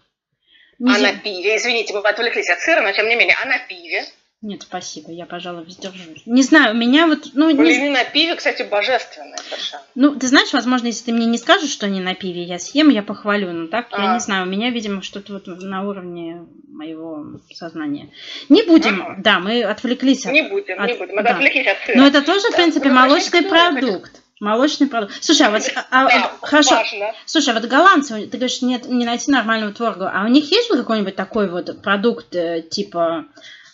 [0.78, 3.58] Не а на пиве, извините, мы отвлеклись от сыра, но тем не менее, а на
[3.58, 4.06] пиве?
[4.42, 6.24] Нет, спасибо, я, пожалуй, воздержусь.
[6.26, 7.32] Не знаю, у меня вот...
[7.34, 7.90] Ну, Блины не...
[7.90, 9.84] на пиве, кстати, божественные совершенно.
[9.96, 12.88] Ну, ты знаешь, возможно, если ты мне не скажешь, что они на пиве, я съем,
[12.88, 13.52] я похвалю.
[13.52, 14.02] Но так, а.
[14.02, 18.12] я не знаю, у меня, видимо, что-то вот на уровне моего сознания.
[18.48, 19.16] Не будем, ага.
[19.18, 20.32] да, мы отвлеклись от...
[20.32, 20.88] Не будем, от...
[20.88, 21.32] не будем, мы да.
[21.32, 21.98] отвлеклись от сыра.
[21.98, 24.22] Но это тоже, в принципе, да, молочный продукт.
[24.40, 25.22] Молочный продукт.
[25.22, 26.76] Слушай, а вот а, да, хорошо.
[26.76, 27.14] Важно.
[27.26, 30.10] Слушай, а вот голландцы, ты говоришь, нет, не найти нормального творога.
[30.14, 33.26] А у них есть вот какой-нибудь такой вот продукт э, типа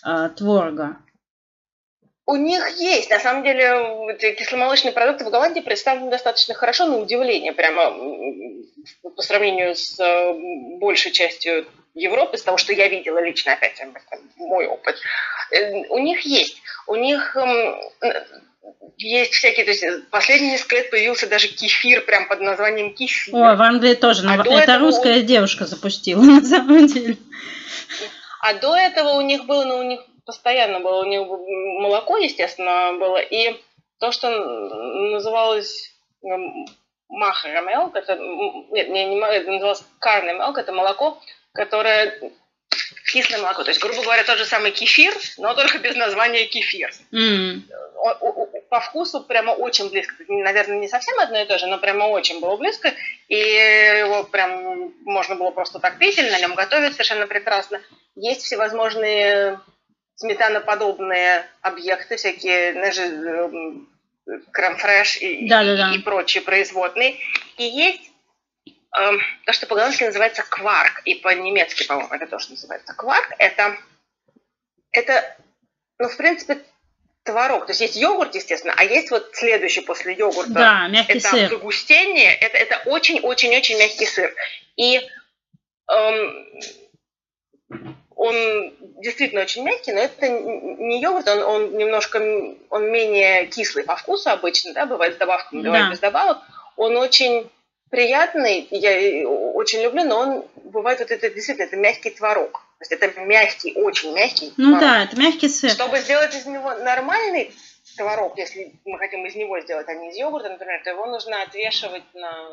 [0.05, 0.97] э, творога?
[2.27, 7.53] У них есть, на самом деле, кисломолочные продукты в Голландии представлены достаточно хорошо, на удивление,
[7.53, 7.93] прямо
[9.15, 10.33] по сравнению с э,
[10.79, 13.81] большей частью Европы, с того, что я видела лично, опять
[14.37, 14.95] мой опыт.
[15.51, 17.79] Э, у них есть, у них эм,
[18.97, 23.35] есть всякие, то есть последние несколько лет появился даже кефир, прям под названием кефир.
[23.35, 24.79] О, в Англии тоже, а это этого...
[24.79, 27.17] русская девушка запустила, на самом деле.
[28.41, 32.93] А до этого у них было, ну, у них постоянно было, у них молоко, естественно,
[32.99, 33.59] было, и
[33.99, 35.93] то, что называлось
[37.09, 41.19] махарамелк, это, нет, не, не, это называлось карнемелк, это молоко,
[41.53, 42.31] которое
[43.11, 43.63] кислое молоко.
[43.63, 46.91] То есть, грубо говоря, тот же самый кефир, но только без названия кефир.
[47.11, 47.61] Mm.
[48.69, 50.15] По вкусу прямо очень близко.
[50.27, 52.93] Наверное, не совсем одно и то же, но прямо очень было близко.
[53.27, 57.81] И его прям можно было просто так пить или на нем готовить совершенно прекрасно.
[58.15, 59.59] Есть всевозможные
[60.15, 62.97] сметаноподобные объекты, всякие знаешь,
[64.51, 65.95] крем-фреш и, да, да, да.
[65.95, 67.15] и прочие производные.
[67.57, 68.14] И есть э,
[69.45, 73.29] то, что по-голландски называется кварк, и по-немецки, по-моему, это тоже называется кварк.
[73.39, 73.77] Это,
[74.91, 75.37] это,
[75.99, 76.61] ну, в принципе,
[77.23, 77.65] творог.
[77.65, 80.53] То есть есть йогурт, естественно, а есть вот следующий после йогурта.
[80.53, 81.49] Да, мягкий это сыр.
[81.49, 82.33] загустение.
[82.35, 84.33] Это, это очень-очень-очень мягкий сыр.
[84.77, 85.01] И
[85.91, 86.47] эм,
[88.15, 92.19] он действительно очень мягкий, но это не йогурт, он, он немножко,
[92.69, 95.91] он менее кислый по вкусу обычно, да, бывает с добавками, бывает да.
[95.91, 96.37] без добавок.
[96.77, 97.49] Он очень
[97.95, 102.51] приятный, я очень люблю, но он бывает вот это действительно, это мягкий творог.
[102.79, 104.79] То есть это мягкий, очень мягкий Ну творог.
[104.81, 105.69] да, это мягкий сыр.
[105.71, 107.53] Чтобы сделать из него нормальный
[107.95, 111.41] творог, если мы хотим из него сделать, а не из йогурта, например, то его нужно
[111.41, 112.49] отвешивать на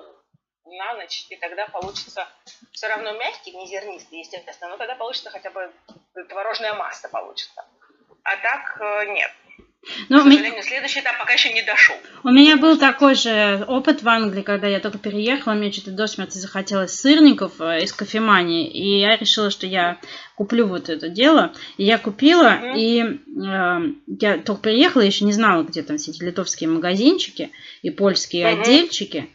[0.64, 2.28] на ночь, и тогда получится
[2.70, 5.72] все равно мягкий, не зернистый, естественно, но тогда получится хотя бы
[6.28, 7.64] творожная масса получится.
[8.22, 9.30] А так э, нет.
[10.08, 10.62] Но ну, К сожалению, ми...
[10.62, 11.96] следующий этап пока еще не дошел.
[12.22, 16.06] У меня был такой же опыт в Англии, когда я только переехала, мне что-то до
[16.06, 19.98] смерти захотелось сырников э, из кофемании, и я решила, что я
[20.36, 21.52] куплю вот это дело.
[21.78, 22.74] И я купила, mm-hmm.
[22.76, 27.50] и э, я только приехала, еще не знала, где там все эти литовские магазинчики
[27.82, 28.60] и польские mm-hmm.
[28.60, 29.30] отдельчики.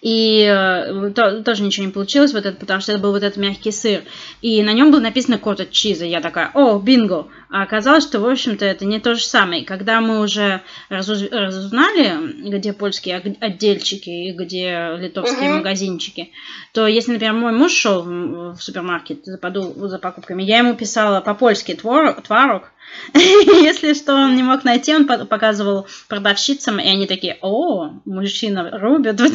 [0.00, 3.36] И э, то, тоже ничего не получилось, вот это, потому что это был вот этот
[3.36, 4.02] мягкий сыр.
[4.42, 6.04] И на нем было написано коттедж чиза.
[6.04, 7.28] Я такая, о, бинго.
[7.50, 9.64] А оказалось, что, в общем-то, это не то же самое.
[9.64, 11.22] Когда мы уже разуз...
[11.30, 15.58] разузнали, где польские отдельчики и где литовские угу.
[15.58, 16.30] магазинчики,
[16.72, 19.74] то если, например, мой муж шел в супермаркет за, поду...
[19.88, 22.70] за покупками, я ему писала по-польски творог, творог
[23.14, 29.20] Если что он не мог найти, он показывал продавщицам, и они такие, о, мужчина рубит
[29.20, 29.34] в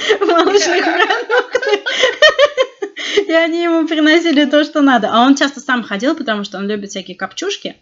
[0.20, 1.80] молочных продуктах.
[3.26, 5.08] И они ему приносили то, что надо.
[5.12, 7.76] А он часто сам ходил, потому что он любит всякие копчушки.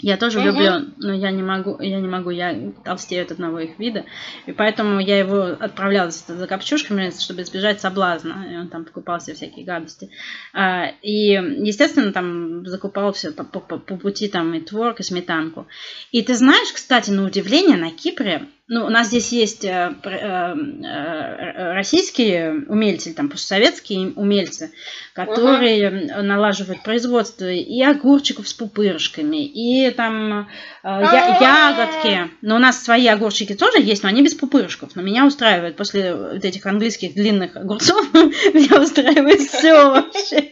[0.00, 0.48] Я тоже угу.
[0.48, 4.04] люблю, но я не могу, я не могу, я толстею от одного их вида.
[4.44, 8.46] И поэтому я его отправляла за, копчушками, чтобы избежать соблазна.
[8.52, 10.10] И он там покупал себе всякие гадости.
[10.52, 15.66] А, и, естественно, там закупал все по, по, по пути там и творог, и сметанку.
[16.12, 20.08] И ты знаешь, кстати, на удивление, на Кипре ну, у нас здесь есть э, э,
[20.08, 24.72] э, российские умельцы, там постсоветские умельцы,
[25.14, 26.22] которые угу.
[26.22, 30.48] налаживают производство и огурчиков с пупырышками, и там
[30.82, 32.32] я, ягодки.
[32.42, 34.96] Но у нас свои огурчики тоже есть, но они без пупырышков.
[34.96, 40.50] Но меня устраивает после вот этих английских длинных огурцов, меня устраивает все вообще.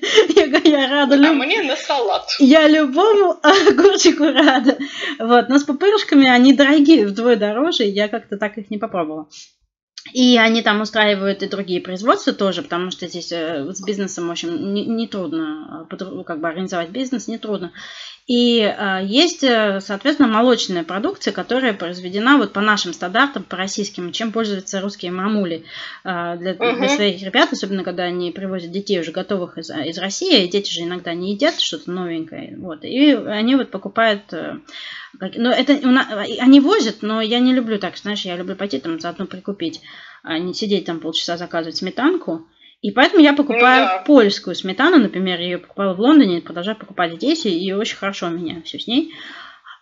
[0.64, 1.16] Я, рада.
[1.16, 2.28] А мне на салат.
[2.38, 4.78] Я любому огурчику рада.
[5.18, 7.82] Вот, но с пупырышками они дорогие, вдвое дороже.
[7.84, 9.28] Я я как-то так их не попробовала.
[10.12, 14.30] И они там устраивают и другие производства тоже, потому что здесь э, с бизнесом, в
[14.30, 17.72] общем, не, не трудно, э, как бы организовать бизнес не трудно.
[18.26, 24.30] И э, есть, соответственно, молочная продукция, которая произведена вот по нашим стандартам, по российским, чем
[24.30, 25.64] пользуются русские мамули
[26.04, 30.50] для, для своих ребят, особенно когда они привозят детей уже готовых из, из России, и
[30.50, 32.56] дети же иногда не едят что-то новенькое.
[32.58, 34.32] Вот, и они вот покупают
[35.20, 35.72] но это
[36.40, 39.80] они возят, но я не люблю так, знаешь, я люблю пойти там заодно прикупить,
[40.22, 42.46] а не сидеть там полчаса заказывать сметанку.
[42.82, 44.02] И поэтому я покупаю ну, да.
[44.06, 48.30] польскую сметану, например, я ее покупала в Лондоне, продолжаю покупать здесь, и очень хорошо у
[48.30, 49.14] меня все с ней.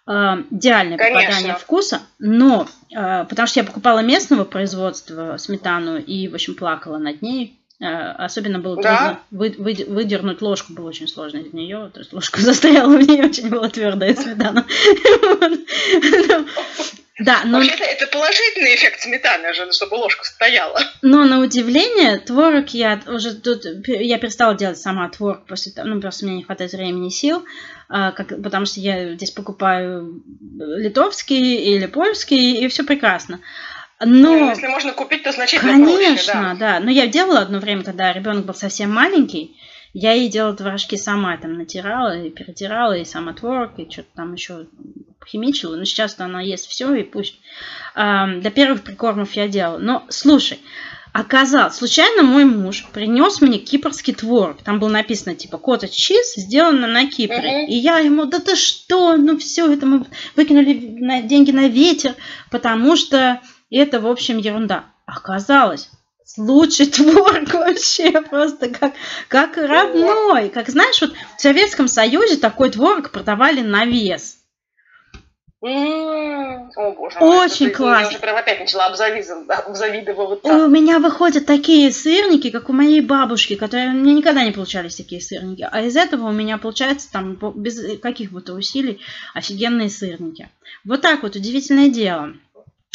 [0.05, 1.20] Uh, идеальное Конечно.
[1.20, 6.99] попадание вкуса, но uh, потому что я покупала местного производства сметану и, в общем, плакала
[6.99, 8.97] над ней, особенно было да?
[8.97, 11.91] трудно вы, вы, выдернуть ложку, было очень сложно из нее.
[11.93, 14.66] То есть ложка застряла в ней, очень была твердая сметана.
[17.18, 17.59] Да, но...
[17.59, 20.81] Вообще-то это положительный эффект сметаны же, чтобы ложка стояла.
[21.03, 23.64] Но на удивление, творог я уже тут...
[23.87, 27.45] Я перестала делать сама творог после того, ну, просто мне не хватает времени и сил,
[27.89, 30.23] а, как, потому что я здесь покупаю
[30.59, 33.41] литовский или польский, и все прекрасно.
[34.05, 34.32] Но...
[34.32, 36.55] Ну, если можно купить, то значительно Конечно, проще, да.
[36.55, 36.80] да.
[36.80, 39.57] Но я делала одно время, когда ребенок был совсем маленький,
[39.94, 44.32] я ей делала творожки сама, там натирала и перетирала, и сама творог, и что-то там
[44.32, 44.66] еще
[45.26, 45.76] химичила.
[45.76, 47.38] Но сейчас она ест все, и пусть.
[47.94, 49.78] А, для первых прикормов я делала.
[49.78, 50.59] Но слушай,
[51.12, 54.62] оказалось, случайно мой муж принес мне кипрский творог.
[54.62, 57.64] Там было написано типа коттедж чиз, сделано на Кипре.
[57.64, 57.66] Uh-huh.
[57.66, 62.14] И я ему, да ты что, ну все, это мы выкинули на, деньги на ветер,
[62.50, 63.40] потому что
[63.77, 64.85] это, в общем, ерунда.
[65.07, 65.91] Оказалось,
[66.37, 68.93] лучший творог вообще просто как,
[69.29, 70.49] как родной.
[70.49, 74.39] Как знаешь, вот в Советском Союзе такой творог продавали на вес.
[75.64, 78.03] О, боже мой, Очень классно.
[78.03, 80.45] Я уже прям опять начала обзавидовать.
[80.45, 84.97] У меня выходят такие сырники, как у моей бабушки, которые у меня никогда не получались
[84.97, 85.68] такие сырники.
[85.70, 89.01] А из этого у меня получается там без каких бы то усилий
[89.35, 90.49] офигенные сырники.
[90.85, 92.35] Вот так вот удивительное дело.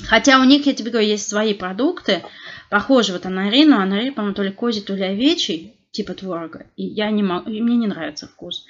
[0.06, 2.24] Хотя у них, я тебе говорю, есть свои продукты,
[2.70, 6.14] похожие вот на Арину, а на Ари, по-моему, то ли козий, то ли овечий, типа
[6.14, 6.68] творога.
[6.76, 8.66] И я не могу, и мне не нравится вкус.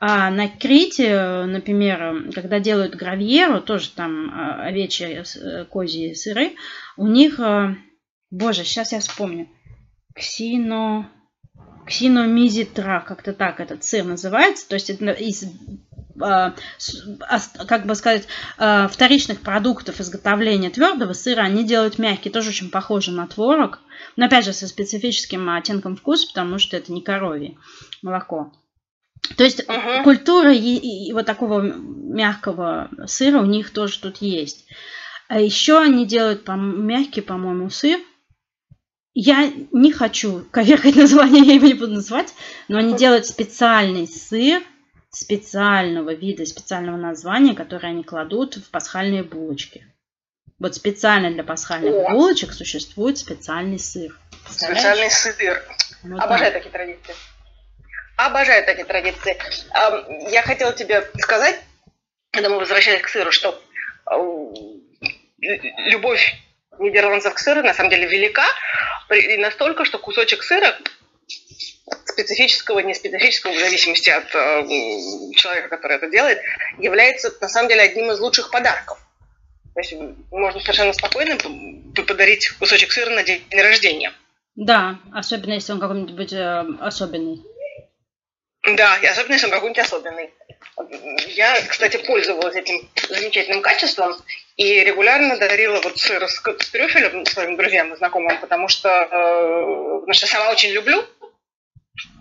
[0.00, 6.54] А на Крите, например, когда делают гравьеру, тоже там а, овечьи, э, козьи сыры,
[6.96, 7.76] у них, э,
[8.30, 9.48] боже, сейчас я вспомню,
[10.12, 11.08] ксино,
[11.86, 15.44] ксиномизитра, как-то так этот сыр называется, то есть из
[16.18, 18.26] как бы сказать,
[18.58, 23.80] а, вторичных продуктов изготовления твердого сыра, они делают мягкий, тоже очень похоже на творог,
[24.16, 27.56] но опять же со специфическим оттенком вкуса, потому что это не коровье
[28.02, 28.52] молоко.
[29.36, 30.02] То есть uh-huh.
[30.02, 30.76] культура и,
[31.08, 34.66] и вот такого мягкого сыра у них тоже тут есть.
[35.28, 38.00] А еще они делают по мягкий, по-моему, сыр.
[39.14, 42.34] Я не хочу коверкать название, я его не буду называть,
[42.68, 44.62] но они делают специальный сыр
[45.12, 49.86] специального вида, специального названия, которое они кладут в пасхальные булочки.
[50.58, 52.10] Вот специально для пасхальных О.
[52.10, 54.18] булочек существует специальный сыр.
[54.48, 55.62] Специальный сыр.
[56.02, 56.62] Вот Обожаю так.
[56.62, 57.14] такие традиции.
[58.16, 59.36] Обожаю такие традиции.
[60.30, 61.60] Я хотела тебе сказать,
[62.30, 63.60] когда мы возвращались к сыру, что
[65.40, 66.34] любовь
[66.78, 68.46] нидерландцев к сыру на самом деле велика,
[69.10, 70.74] и настолько, что кусочек сыра
[72.12, 76.38] специфического, не специфического, в зависимости от э, человека, который это делает,
[76.78, 78.98] является на самом деле одним из лучших подарков.
[79.74, 79.94] То есть
[80.30, 81.38] можно совершенно спокойно
[82.06, 84.12] подарить кусочек сыра на день рождения.
[84.54, 87.42] Да, особенно если он какой-нибудь э, особенный.
[88.64, 90.30] Да, и особенно если он какой-нибудь особенный.
[91.28, 94.14] Я, кстати, пользовалась этим замечательным качеством
[94.56, 100.00] и регулярно дарила вот сыр с, с трюфелем своим друзьям и знакомым, потому что, э,
[100.00, 101.04] потому что сама очень люблю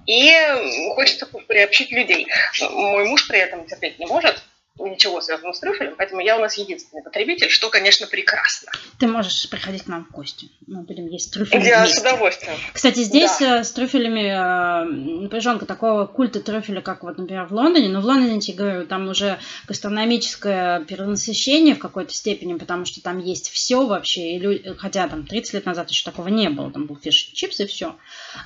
[0.06, 2.28] и хочется приобщить людей.
[2.72, 4.44] Мой муж при этом терпеть не может,
[4.88, 8.72] ничего связанного с трюфелем, поэтому я у нас единственный потребитель, что, конечно, прекрасно.
[9.00, 10.50] Ты можешь приходить к нам в гости.
[10.68, 11.98] Мы будем есть трюфели Я вместе.
[11.98, 12.56] с удовольствием.
[12.74, 13.60] Кстати, здесь Да.
[13.60, 17.90] э, с трюфелями э, напряженка такого культа трюфеля, как вот, например, в Лондоне.
[17.90, 23.02] Но в Лондоне, я тебе говорю, там уже гастрономическое перенасыщение в какой-то степени, потому что
[23.02, 24.36] там есть все вообще.
[24.36, 26.72] И лю- Хотя там 30 лет назад еще такого не было.
[26.72, 27.96] Там был фиш чипс и все.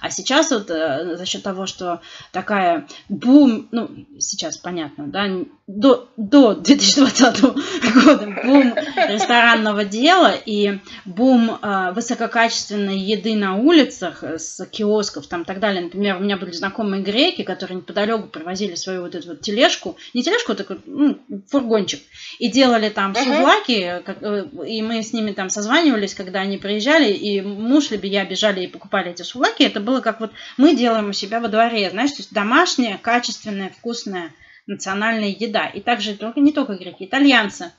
[0.01, 5.27] А сейчас вот э, за счет того, что такая бум, ну, сейчас понятно, да,
[5.67, 8.73] до, до 2020 года бум
[9.07, 15.59] ресторанного дела и бум э, высококачественной еды на улицах э, с киосков там и так
[15.59, 15.83] далее.
[15.83, 20.23] Например, у меня были знакомые греки, которые неподалеку привозили свою вот эту вот тележку, не
[20.23, 21.19] тележку, а такой ну,
[21.49, 22.01] фургончик,
[22.39, 23.23] и делали там Мгм.
[23.23, 28.07] сувлаки, как, э, и мы с ними там созванивались, когда они приезжали, и муж либо
[28.07, 29.63] я бежали и покупали эти сувлаки.
[29.63, 33.69] Это было как вот мы делаем у себя во дворе, знаешь, то есть домашняя, качественная,
[33.69, 34.31] вкусная
[34.67, 35.67] национальная еда.
[35.67, 37.71] И также только, не только греки, итальянцы.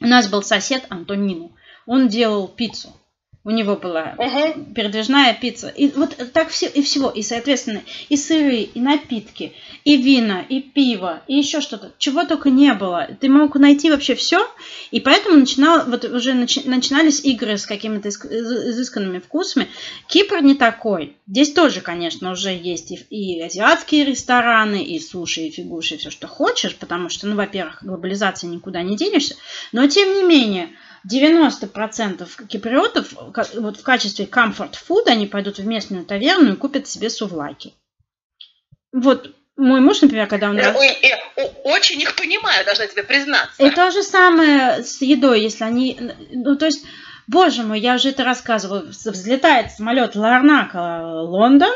[0.00, 1.56] У нас был сосед Антонину.
[1.86, 2.94] Он делал пиццу.
[3.42, 4.74] У него была Мгм.
[4.74, 5.68] передвижная пицца.
[5.68, 7.08] И вот так все, и всего.
[7.08, 7.80] И, соответственно,
[8.10, 11.90] и сыры, и напитки, и вина, и пиво, и еще что-то.
[11.96, 13.08] Чего только не было.
[13.18, 14.46] Ты мог найти вообще все.
[14.90, 19.68] И поэтому начинал, вот уже начи- начинались игры с какими-то изысканными вкусами.
[20.06, 21.16] Кипр не такой.
[21.26, 26.10] Здесь тоже, конечно, уже есть и, и азиатские рестораны, и суши, и фигуши, и все,
[26.10, 29.36] что хочешь, потому что, ну, во-первых, глобализация никуда не денешься.
[29.72, 30.68] Но, тем не менее,
[31.08, 33.12] 90% киприотов
[33.54, 37.74] вот в качестве food они пойдут в местную таверну и купят себе сувлаки.
[38.92, 40.58] Вот мой муж, например, когда он...
[40.58, 43.62] Э, э, очень их понимаю, должна тебе признаться.
[43.62, 45.98] И то же самое с едой, если они...
[46.32, 46.84] Ну, то есть,
[47.26, 48.80] боже мой, я уже это рассказывала.
[48.80, 51.72] Взлетает самолет Ларнака, Лондон,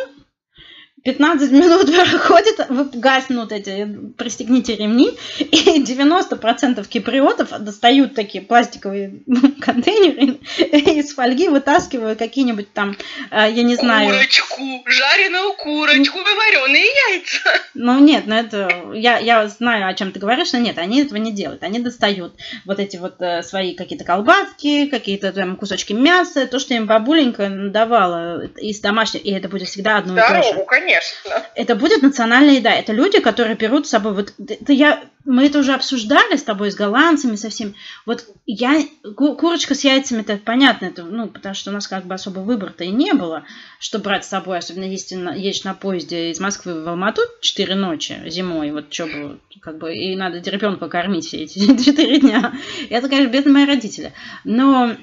[1.05, 3.87] 15 минут проходит, гаснут эти,
[4.17, 9.21] пристегните ремни, и 90% киприотов достают такие пластиковые
[9.61, 12.97] контейнеры из фольги, вытаскивают какие-нибудь там,
[13.31, 14.13] э, я не знаю...
[14.13, 17.51] Курочку, жареную курочку и вареные яйца.
[17.75, 21.19] Ну нет, ну это я, я знаю, о чем ты говоришь, но нет, они этого
[21.19, 21.63] не делают.
[21.65, 22.35] Они достают
[22.65, 27.51] вот эти вот э, свои какие-то колбаски, какие-то там кусочки мяса, то, что им бабуленька
[27.51, 30.43] давала из домашнего, и это будет всегда одно и то же.
[30.45, 30.65] Здорову,
[30.95, 31.47] конечно.
[31.55, 32.73] Это будет национальная еда.
[32.73, 34.15] Это люди, которые берут с собой.
[34.15, 37.75] Вот это я, мы это уже обсуждали с тобой, с голландцами, со всеми.
[38.07, 38.85] Вот я
[39.17, 42.41] ку- курочка с яйцами, это понятно, это, ну, потому что у нас как бы особо
[42.41, 43.45] выбора-то и не было,
[43.79, 48.17] что брать с собой, особенно если едешь на поезде из Москвы в Алмату 4 ночи
[48.27, 52.55] зимой, вот что бы, как бы, и надо ребенка кормить все эти 4 дня.
[52.91, 54.13] Это, конечно, бедные мои родители.
[54.45, 54.97] Но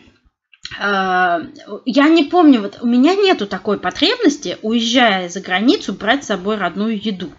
[0.80, 6.58] я не помню, вот у меня нету такой потребности, уезжая за границу, брать с собой
[6.58, 7.32] родную еду.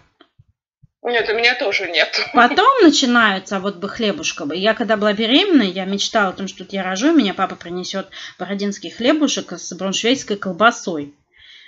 [1.03, 2.17] Нет, у меня тоже нет.
[2.33, 4.47] Потом начинаются вот бы хлебушка.
[4.53, 7.55] Я когда была беременна, я мечтала о том, что вот я рожу, и меня папа
[7.55, 8.07] принесет
[8.39, 11.13] бородинский хлебушек с брауншвейгской колбасой.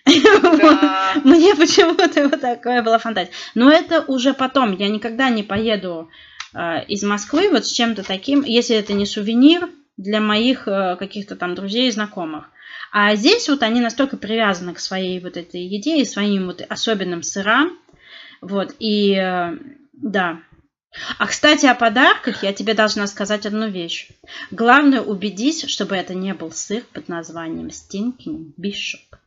[0.05, 1.13] Да.
[1.23, 3.31] Мне почему-то вот такая была фантазия.
[3.55, 4.75] Но это уже потом.
[4.77, 6.09] Я никогда не поеду
[6.53, 11.35] э, из Москвы вот с чем-то таким, если это не сувенир для моих э, каких-то
[11.35, 12.49] там друзей и знакомых.
[12.91, 17.23] А здесь вот они настолько привязаны к своей вот этой еде и своим вот особенным
[17.23, 17.77] сырам.
[18.41, 19.57] Вот, и э,
[19.93, 20.39] да.
[21.17, 24.09] А, кстати, о подарках я тебе должна сказать одну вещь.
[24.51, 29.17] Главное, убедись, чтобы это не был сыр под названием Stinking Bishop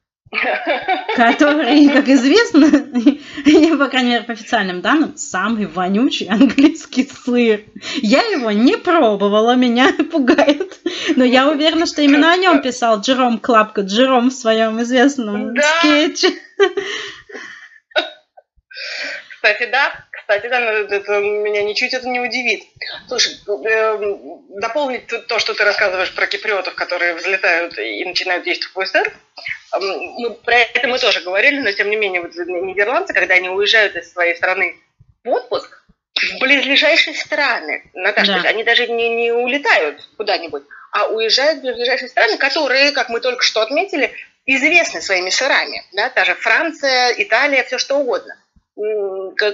[1.16, 2.66] который, как известно,
[3.46, 7.62] я, по крайней мере, по официальным данным, самый вонючий английский сыр.
[8.02, 10.78] Я его не пробовала, меня пугает.
[11.16, 15.62] Но я уверена, что именно о нем писал Джером Клапка, Джером в своем известном Да.
[15.78, 16.34] скетче.
[19.30, 19.92] Кстати, да.
[20.28, 22.64] Кстати, да, но это меня ничуть это не удивит.
[23.08, 28.86] Слушай, эм, дополнить то, что ты рассказываешь про киприотов, которые взлетают и начинают есть твой
[28.86, 29.10] сыр.
[29.74, 29.82] эм,
[30.18, 33.96] Мы, про это мы тоже говорили, но тем не менее, вот нидерландцы, когда они уезжают
[33.96, 34.76] из своей страны
[35.24, 35.82] в отпуск,
[36.14, 38.50] в близлежащие страны, Наташа, Да.
[38.50, 43.42] они даже не, не улетают куда-нибудь, а уезжают в близлежащие страны, которые, как мы только
[43.42, 44.12] что отметили,
[44.44, 45.84] известны своими сырами.
[45.92, 46.10] Да?
[46.10, 48.36] Та же Франция, Италия, все что угодно.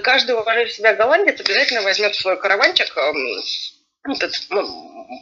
[0.03, 3.41] Каждый уважающий себя голландец обязательно возьмет свой караванчик, эм,
[4.07, 4.33] этот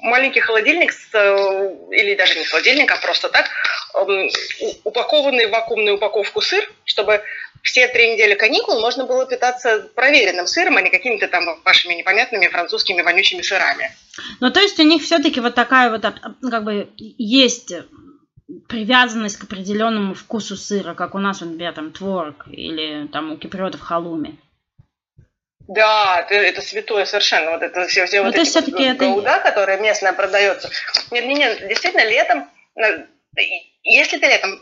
[0.02, 3.50] маленький холодильник, с, э, или даже не холодильник, а просто так,
[3.96, 4.30] эм,
[4.84, 7.22] упакованный в вакуумную упаковку сыр, чтобы
[7.62, 12.48] все три недели каникул можно было питаться проверенным сыром, а не какими-то там вашими непонятными
[12.48, 13.96] французскими вонючими сырами.
[14.42, 17.74] Ну, то есть у них все-таки вот такая вот, как бы, есть
[18.68, 23.82] привязанность к определенному вкусу сыра, как у нас, например, там, творог или там у киприотов
[23.82, 24.38] халуми.
[25.68, 27.52] Да, это, это святое совершенно.
[27.52, 30.70] Вот это все, все Ну, вот эти есть вот это- гауда, которая местная продается.
[31.12, 32.50] Нет, нет, нет, действительно, летом,
[33.84, 34.62] если ты летом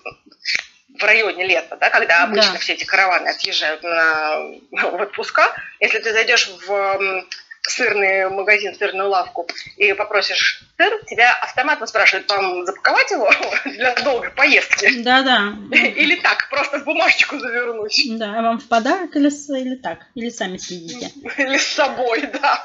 [0.99, 2.59] в районе лета, да, когда обычно Да.
[2.59, 4.41] все эти караваны отъезжают на,
[4.71, 7.25] в отпуска, если ты зайдешь в
[7.63, 9.47] сырный магазин, сырную лавку
[9.77, 13.29] и попросишь сыр, тебя автоматом спрашивают, вам запаковать его
[13.65, 15.01] для долгой поездки?
[15.03, 15.53] Да-да.
[15.71, 17.95] Или так, просто в бумажечку завернуть?
[18.17, 19.99] Да, а вам в подарок или, или так?
[20.15, 21.11] Или сами съедите?
[21.37, 22.63] Или с собой, да.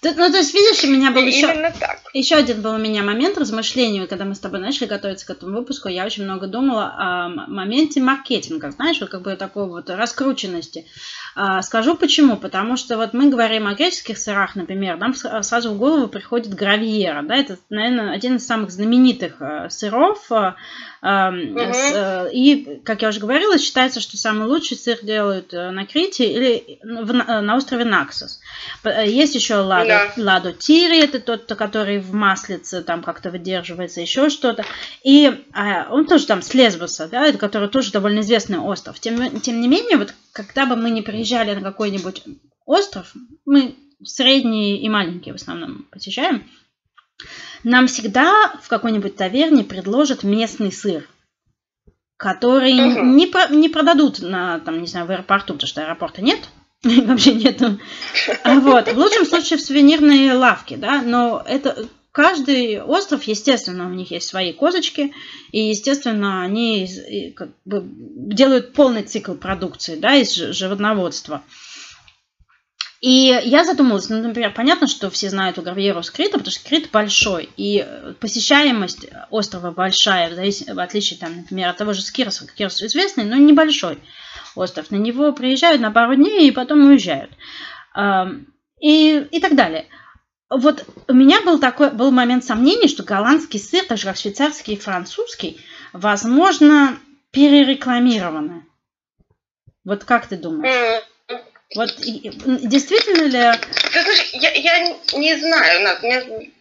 [0.00, 1.46] Ты- Ну, то есть, видишь, у меня был еще...
[1.52, 2.00] Именно так.
[2.12, 5.56] Еще один был у меня момент размышления, когда мы с тобой начали готовиться к этому
[5.58, 10.86] выпуску, я очень много думала о моменте маркетинга, знаешь, вот как бы такой вот раскрученности.
[11.38, 12.38] А, Скажу почему.
[12.38, 17.22] Потому что вот мы говорим о греческих сырах, например, нам сразу в голову приходит гравьера,
[17.22, 20.26] да, это, наверное, один из самых знаменитых э, сыров.
[21.02, 25.86] Э, э, И, как я уже говорила, считается, что самый лучший сыр делают э, на
[25.86, 28.40] Крите или в- на на острове Наксос.
[28.84, 30.12] Э, Есть еще ладо, Да.
[30.16, 34.64] ладо тири, это тот, который в маслице там как-то выдерживается, еще что-то.
[35.04, 38.98] И а, он тоже там с Лесбоса, да, который тоже довольно известный остров.
[39.00, 42.22] Тем, тем не менее, вот когда бы мы не приезжали на какой-нибудь
[42.64, 43.12] остров,
[43.44, 43.74] мы
[44.04, 46.44] средние и маленькие в основном посещаем,
[47.64, 51.08] нам всегда в какой-нибудь таверне предложат местный сыр,
[52.16, 53.16] который Мгм.
[53.16, 56.40] не, про- не продадут на, там, не знаю, в аэропорту, потому что аэропорта нет,
[56.84, 57.78] вообще нету.
[58.44, 58.88] А Вот.
[58.92, 64.28] В лучшем случае в сувенирные лавки, да, но это каждый остров, естественно, у них есть
[64.28, 65.12] свои козочки,
[65.52, 66.88] и, естественно, они
[67.36, 71.42] как бы делают полный цикл продукции, да, из животноводства.
[73.02, 76.66] И я задумалась, ну, например, понятно, что все знают у Гравьеру с Крита, потому что
[76.66, 81.92] Крит большой, и э, посещаемость острова большая, в, завис- в отличие, там, например, от того
[81.92, 82.46] же Скирса.
[82.46, 83.98] Кирс известный, но небольшой
[84.54, 84.90] остров.
[84.90, 87.30] На него приезжают на пару дней и потом уезжают.
[87.92, 88.46] Ам,
[88.80, 89.86] И, и так далее.
[90.48, 94.74] Вот у меня был такой был момент сомнений, что голландский сыр, так же как швейцарский
[94.74, 95.60] и французский,
[95.92, 96.98] возможно,
[97.32, 98.64] перерекламированы.
[99.84, 100.72] Вот как ты думаешь?
[101.74, 103.58] Вот действительно ли...
[103.92, 104.78] Ты знаешь, я, я
[105.14, 106.52] не знаю, Над, мне,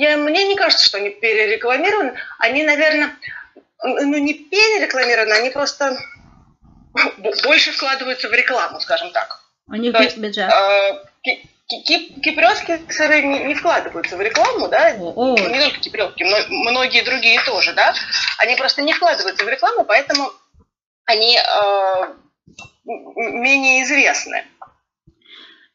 [0.00, 2.14] я- мне не кажется, что они перерекламированы.
[2.38, 3.16] Они, наверное,
[3.82, 5.98] ну не перерекламированы, они просто
[7.42, 9.40] больше вкладываются в рекламу, скажем так.
[9.66, 10.50] У них есть, бюджет.
[10.52, 15.80] Э, ки- ки- ки- Кипрёские сыры не, не вкладываются в рекламу, да, О, не только
[15.80, 16.36] кипрёвки, но
[16.70, 17.94] многие другие тоже, да,
[18.38, 20.30] они просто не вкладываются в рекламу, поэтому
[21.06, 22.06] они э,
[22.84, 24.44] менее известны.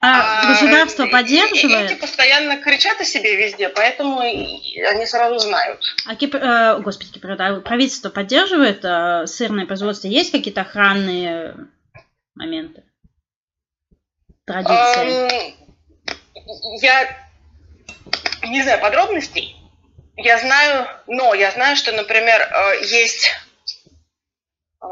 [0.01, 1.91] а государство и- и- поддерживает?
[1.91, 5.81] Эти постоянно кричат о себе везде, поэтому они сразу знают.
[6.05, 10.07] А Кипр, э, господи, Кипр, да, правительство поддерживает э, сырное производство?
[10.07, 11.55] Есть какие-то охранные
[12.33, 12.83] моменты?
[14.45, 15.53] Традиции?
[16.81, 17.17] Я
[18.47, 19.55] не знаю подробностей.
[20.15, 23.31] Я знаю, но я знаю, что, например, э, есть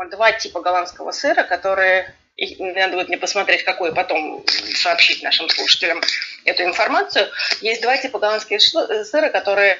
[0.09, 6.01] два типа голландского сыра, которые и надо будет мне посмотреть, какой потом сообщить нашим слушателям
[6.45, 7.27] эту информацию.
[7.61, 9.75] Есть два типа голландских шло- сыра, которые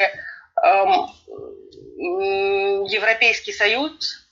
[0.64, 1.08] эм,
[2.88, 4.28] Европейский Союз,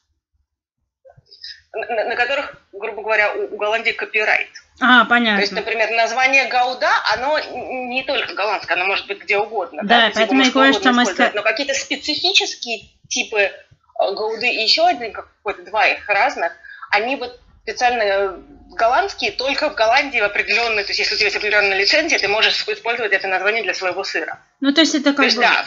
[1.71, 4.49] на, на которых, грубо говоря, у, у Голландии копирайт.
[4.82, 5.55] А, То есть, понятно.
[5.55, 9.84] например, название Гауда, оно не только голландское, оно может быть где угодно.
[9.86, 13.51] Да, его поэтому я можно говорю, угодно что мы Но какие-то специфические типы э,
[13.97, 16.51] Гауды и еще один какой-то, два их разных,
[16.91, 18.37] они вот специально э,
[18.75, 22.27] голландские, только в Голландии в определенной, то есть если у тебя есть определенная лицензия, ты
[22.27, 24.39] можешь использовать это название для своего сыра.
[24.59, 25.65] Ну, то есть это То как есть, бы да,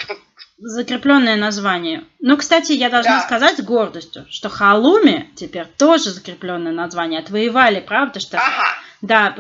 [0.59, 2.05] закрепленное название.
[2.20, 3.26] Ну, кстати, я должна Да.
[3.26, 7.20] сказать с гордостью, что Халуми теперь тоже закрепленное название.
[7.20, 8.39] Отвоевали, правда, что...
[8.39, 8.66] ага,
[9.01, 9.31] Да,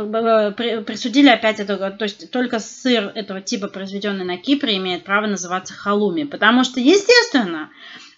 [0.86, 5.74] присудили опять это, то есть только сыр этого типа, произведенный на Кипре, имеет право называться
[5.74, 6.22] халуми.
[6.24, 7.70] Потому что, естественно,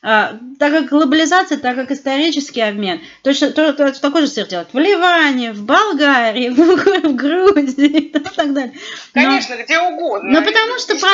[0.02, 4.78] так как глобализация, так как исторический обмен, точно то, то- такой же сыр делают в
[4.78, 6.56] Ливане, в Болгарии, в,
[7.08, 8.72] в Грузии и так далее.
[9.14, 10.30] Но- конечно, где угодно.
[10.30, 11.10] Ну, потому что про-.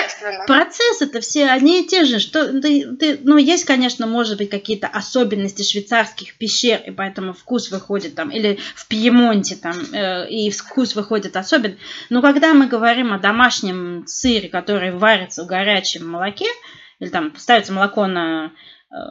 [0.47, 2.21] Процессы-то все одни и те же.
[2.21, 7.71] Что ты, ты- ну, есть, конечно, может быть, какие-то особенности швейцарских пещер, и поэтому вкус
[7.73, 11.77] выходит там, или в Пьемонте там, э, и вкус выходит особен.
[12.09, 16.47] Но когда мы говорим о домашнем сыре, который варится в горячем молоке,
[16.99, 18.53] или там ставится молоко на,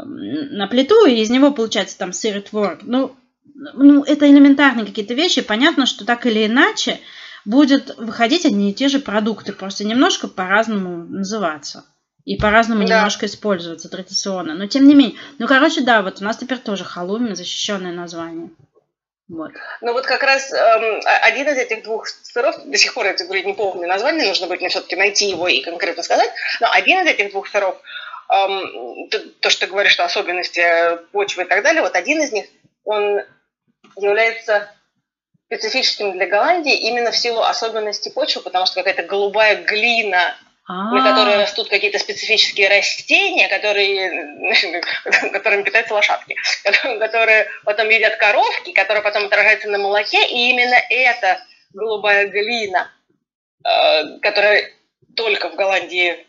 [0.05, 3.15] на плиту, и из него получается там сыр и творог, ну,
[3.53, 5.41] ну, это элементарные какие-то вещи.
[5.41, 6.99] Понятно, что так или иначе
[7.45, 11.86] будет выходить одни и те же продукты, просто немножко по-разному называться.
[12.25, 12.95] И по-разному Да.
[12.95, 14.55] немножко использоваться традиционно.
[14.55, 15.15] Но тем не менее.
[15.38, 18.49] Ну, короче, да, вот у нас теперь тоже халуми защищенное название.
[19.27, 19.51] Вот.
[19.81, 23.25] Ну вот как раз эм, один из этих двух сыров, до сих пор я тебе
[23.27, 26.29] говорю, не помню название, нужно будет мне все-таки найти его и конкретно сказать,
[26.61, 27.81] но один из этих двух сыров, эм,
[28.28, 30.63] то, то, что ты говоришь, что особенности
[31.11, 32.45] почвы и так далее, вот один из них,
[32.84, 33.21] он
[33.97, 34.71] является
[35.47, 40.36] специфическим для Голландии именно в силу особенностей почвы, потому что какая-то голубая глина
[40.67, 44.51] на которой растут какие-то специфические растения, которые,
[45.32, 46.36] которыми питаются лошадки,
[46.99, 52.91] которые потом едят коровки, которые потом отражаются на молоке, и именно эта голубая глина,
[53.63, 54.71] э, которая
[55.15, 56.26] только в Голландии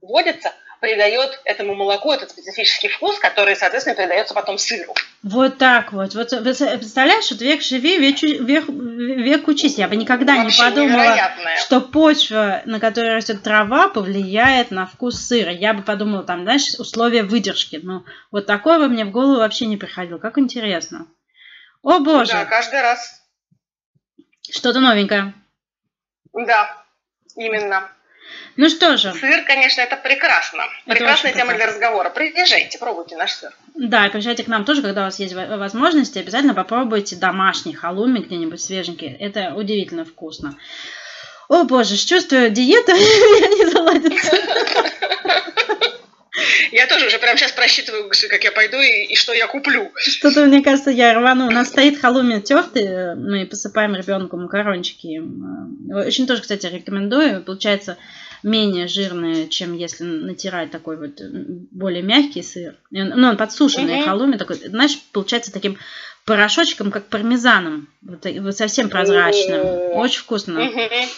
[0.00, 0.52] водится,
[0.82, 4.92] придает этому молоку этот специфический вкус, который, соответственно, передается потом сыру.
[5.22, 6.12] Вот так вот.
[6.16, 9.78] Вот представляешь, вот век живи, век, век, век учись.
[9.78, 11.16] Я бы никогда Вообще не подумала,
[11.60, 15.52] что почва, на которой растет трава, повлияет на вкус сыра.
[15.52, 17.78] Я бы подумала, там, знаешь, условия выдержки.
[17.80, 20.18] Но вот такое мне в голову вообще не приходило.
[20.18, 21.06] Как интересно.
[21.84, 22.32] О боже.
[22.32, 23.22] Да, каждый раз.
[24.50, 25.32] Что-то новенькое.
[26.32, 26.82] Да,
[27.36, 27.88] именно.
[28.56, 29.12] Ну что же.
[29.12, 30.64] Сыр, конечно, это прекрасно.
[30.86, 32.10] Это Прекрасная тема для разговора.
[32.10, 33.52] Приезжайте, пробуйте наш сыр.
[33.74, 36.18] Да, приезжайте к нам тоже, когда у вас есть возможности.
[36.18, 39.16] Обязательно попробуйте домашний халуми где-нибудь свеженький.
[39.18, 40.56] Это удивительно вкусно.
[41.48, 44.36] О боже, чувствую, диета не заладится.
[46.72, 49.92] Я тоже уже прямо сейчас просчитываю, как я пойду и, и что я куплю.
[49.96, 51.46] Что-то, мне кажется, я рвану.
[51.46, 55.20] У нас стоит халуми тертый, мы посыпаем ребенку макарончики.
[55.92, 57.42] Очень тоже, кстати, рекомендую.
[57.42, 57.98] Получается,
[58.42, 61.20] менее жирные, чем если натирать такой вот
[61.70, 62.76] более мягкий сыр.
[62.90, 64.04] Ну, он подсушенный угу.
[64.04, 65.78] халуми такой, знаешь, получается таким
[66.24, 69.60] порошочком, как пармезаном, вот, вот совсем прозрачным.
[69.96, 70.70] Очень вкусно.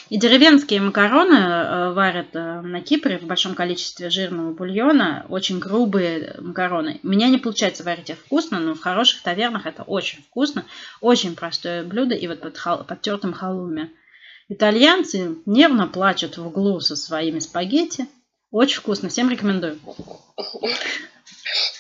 [0.09, 6.37] И деревенские макароны э, варят э, на Кипре в большом количестве жирного бульона, очень грубые
[6.41, 7.01] макароны.
[7.03, 10.65] У меня не получается варить их вкусно, но в хороших тавернах это очень вкусно,
[11.01, 13.91] очень простое блюдо, и вот под, хал, под тертым халуми.
[14.55, 18.07] Итальянцы нервно плачут в углу со своими спагетти.
[18.53, 19.81] Очень вкусно, всем рекомендую.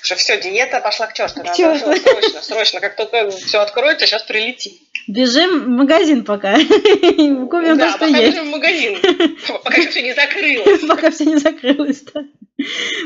[0.02, 1.40] Что все, диета пошла к черту.
[1.42, 1.94] К черту.
[1.94, 4.72] Срочно, срочно, как только все откроется, сейчас прилетим.
[5.07, 6.55] Бежим в магазин пока.
[6.59, 8.32] Купим да, то, что пока есть.
[8.32, 8.98] бежим в магазин.
[9.64, 10.80] Пока все не закрылось.
[10.88, 12.24] Пока все не закрылось, да.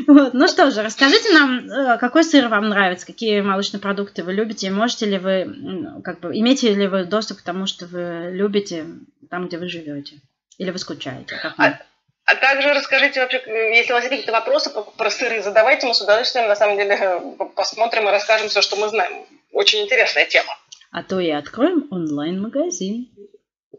[0.07, 0.35] Вот.
[0.35, 4.71] Ну что же, расскажите нам, э, какой сыр вам нравится, какие молочные продукты вы любите,
[4.71, 8.85] можете ли вы, как бы, имеете ли вы доступ к тому, что вы любите
[9.31, 10.17] там, где вы живете?
[10.59, 11.37] Или вы скучаете?
[11.57, 11.79] А,
[12.25, 13.43] а также расскажите вообще,
[13.75, 17.21] если у вас есть какие-то вопросы про сыры, задавайте, мы с удовольствием на самом деле
[17.57, 19.25] посмотрим и расскажем все, что мы знаем.
[19.51, 20.55] Очень интересная тема.
[20.91, 23.09] А то и откроем онлайн-магазин.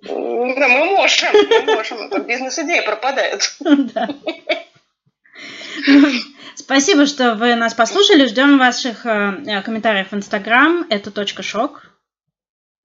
[0.01, 2.25] Да, мы можем, мы можем.
[2.25, 3.55] Бизнес-идея пропадает.
[3.59, 4.09] Да.
[6.55, 8.27] Спасибо, что вы нас послушали.
[8.27, 10.85] Ждем ваших э, комментариев в Инстаграм.
[10.89, 11.89] Это точка шок.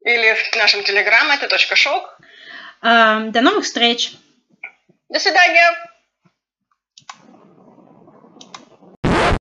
[0.04, 1.30] Или в нашем Телеграм.
[1.30, 2.18] Это точка шок.
[2.80, 4.12] До новых встреч.
[5.08, 5.72] До свидания.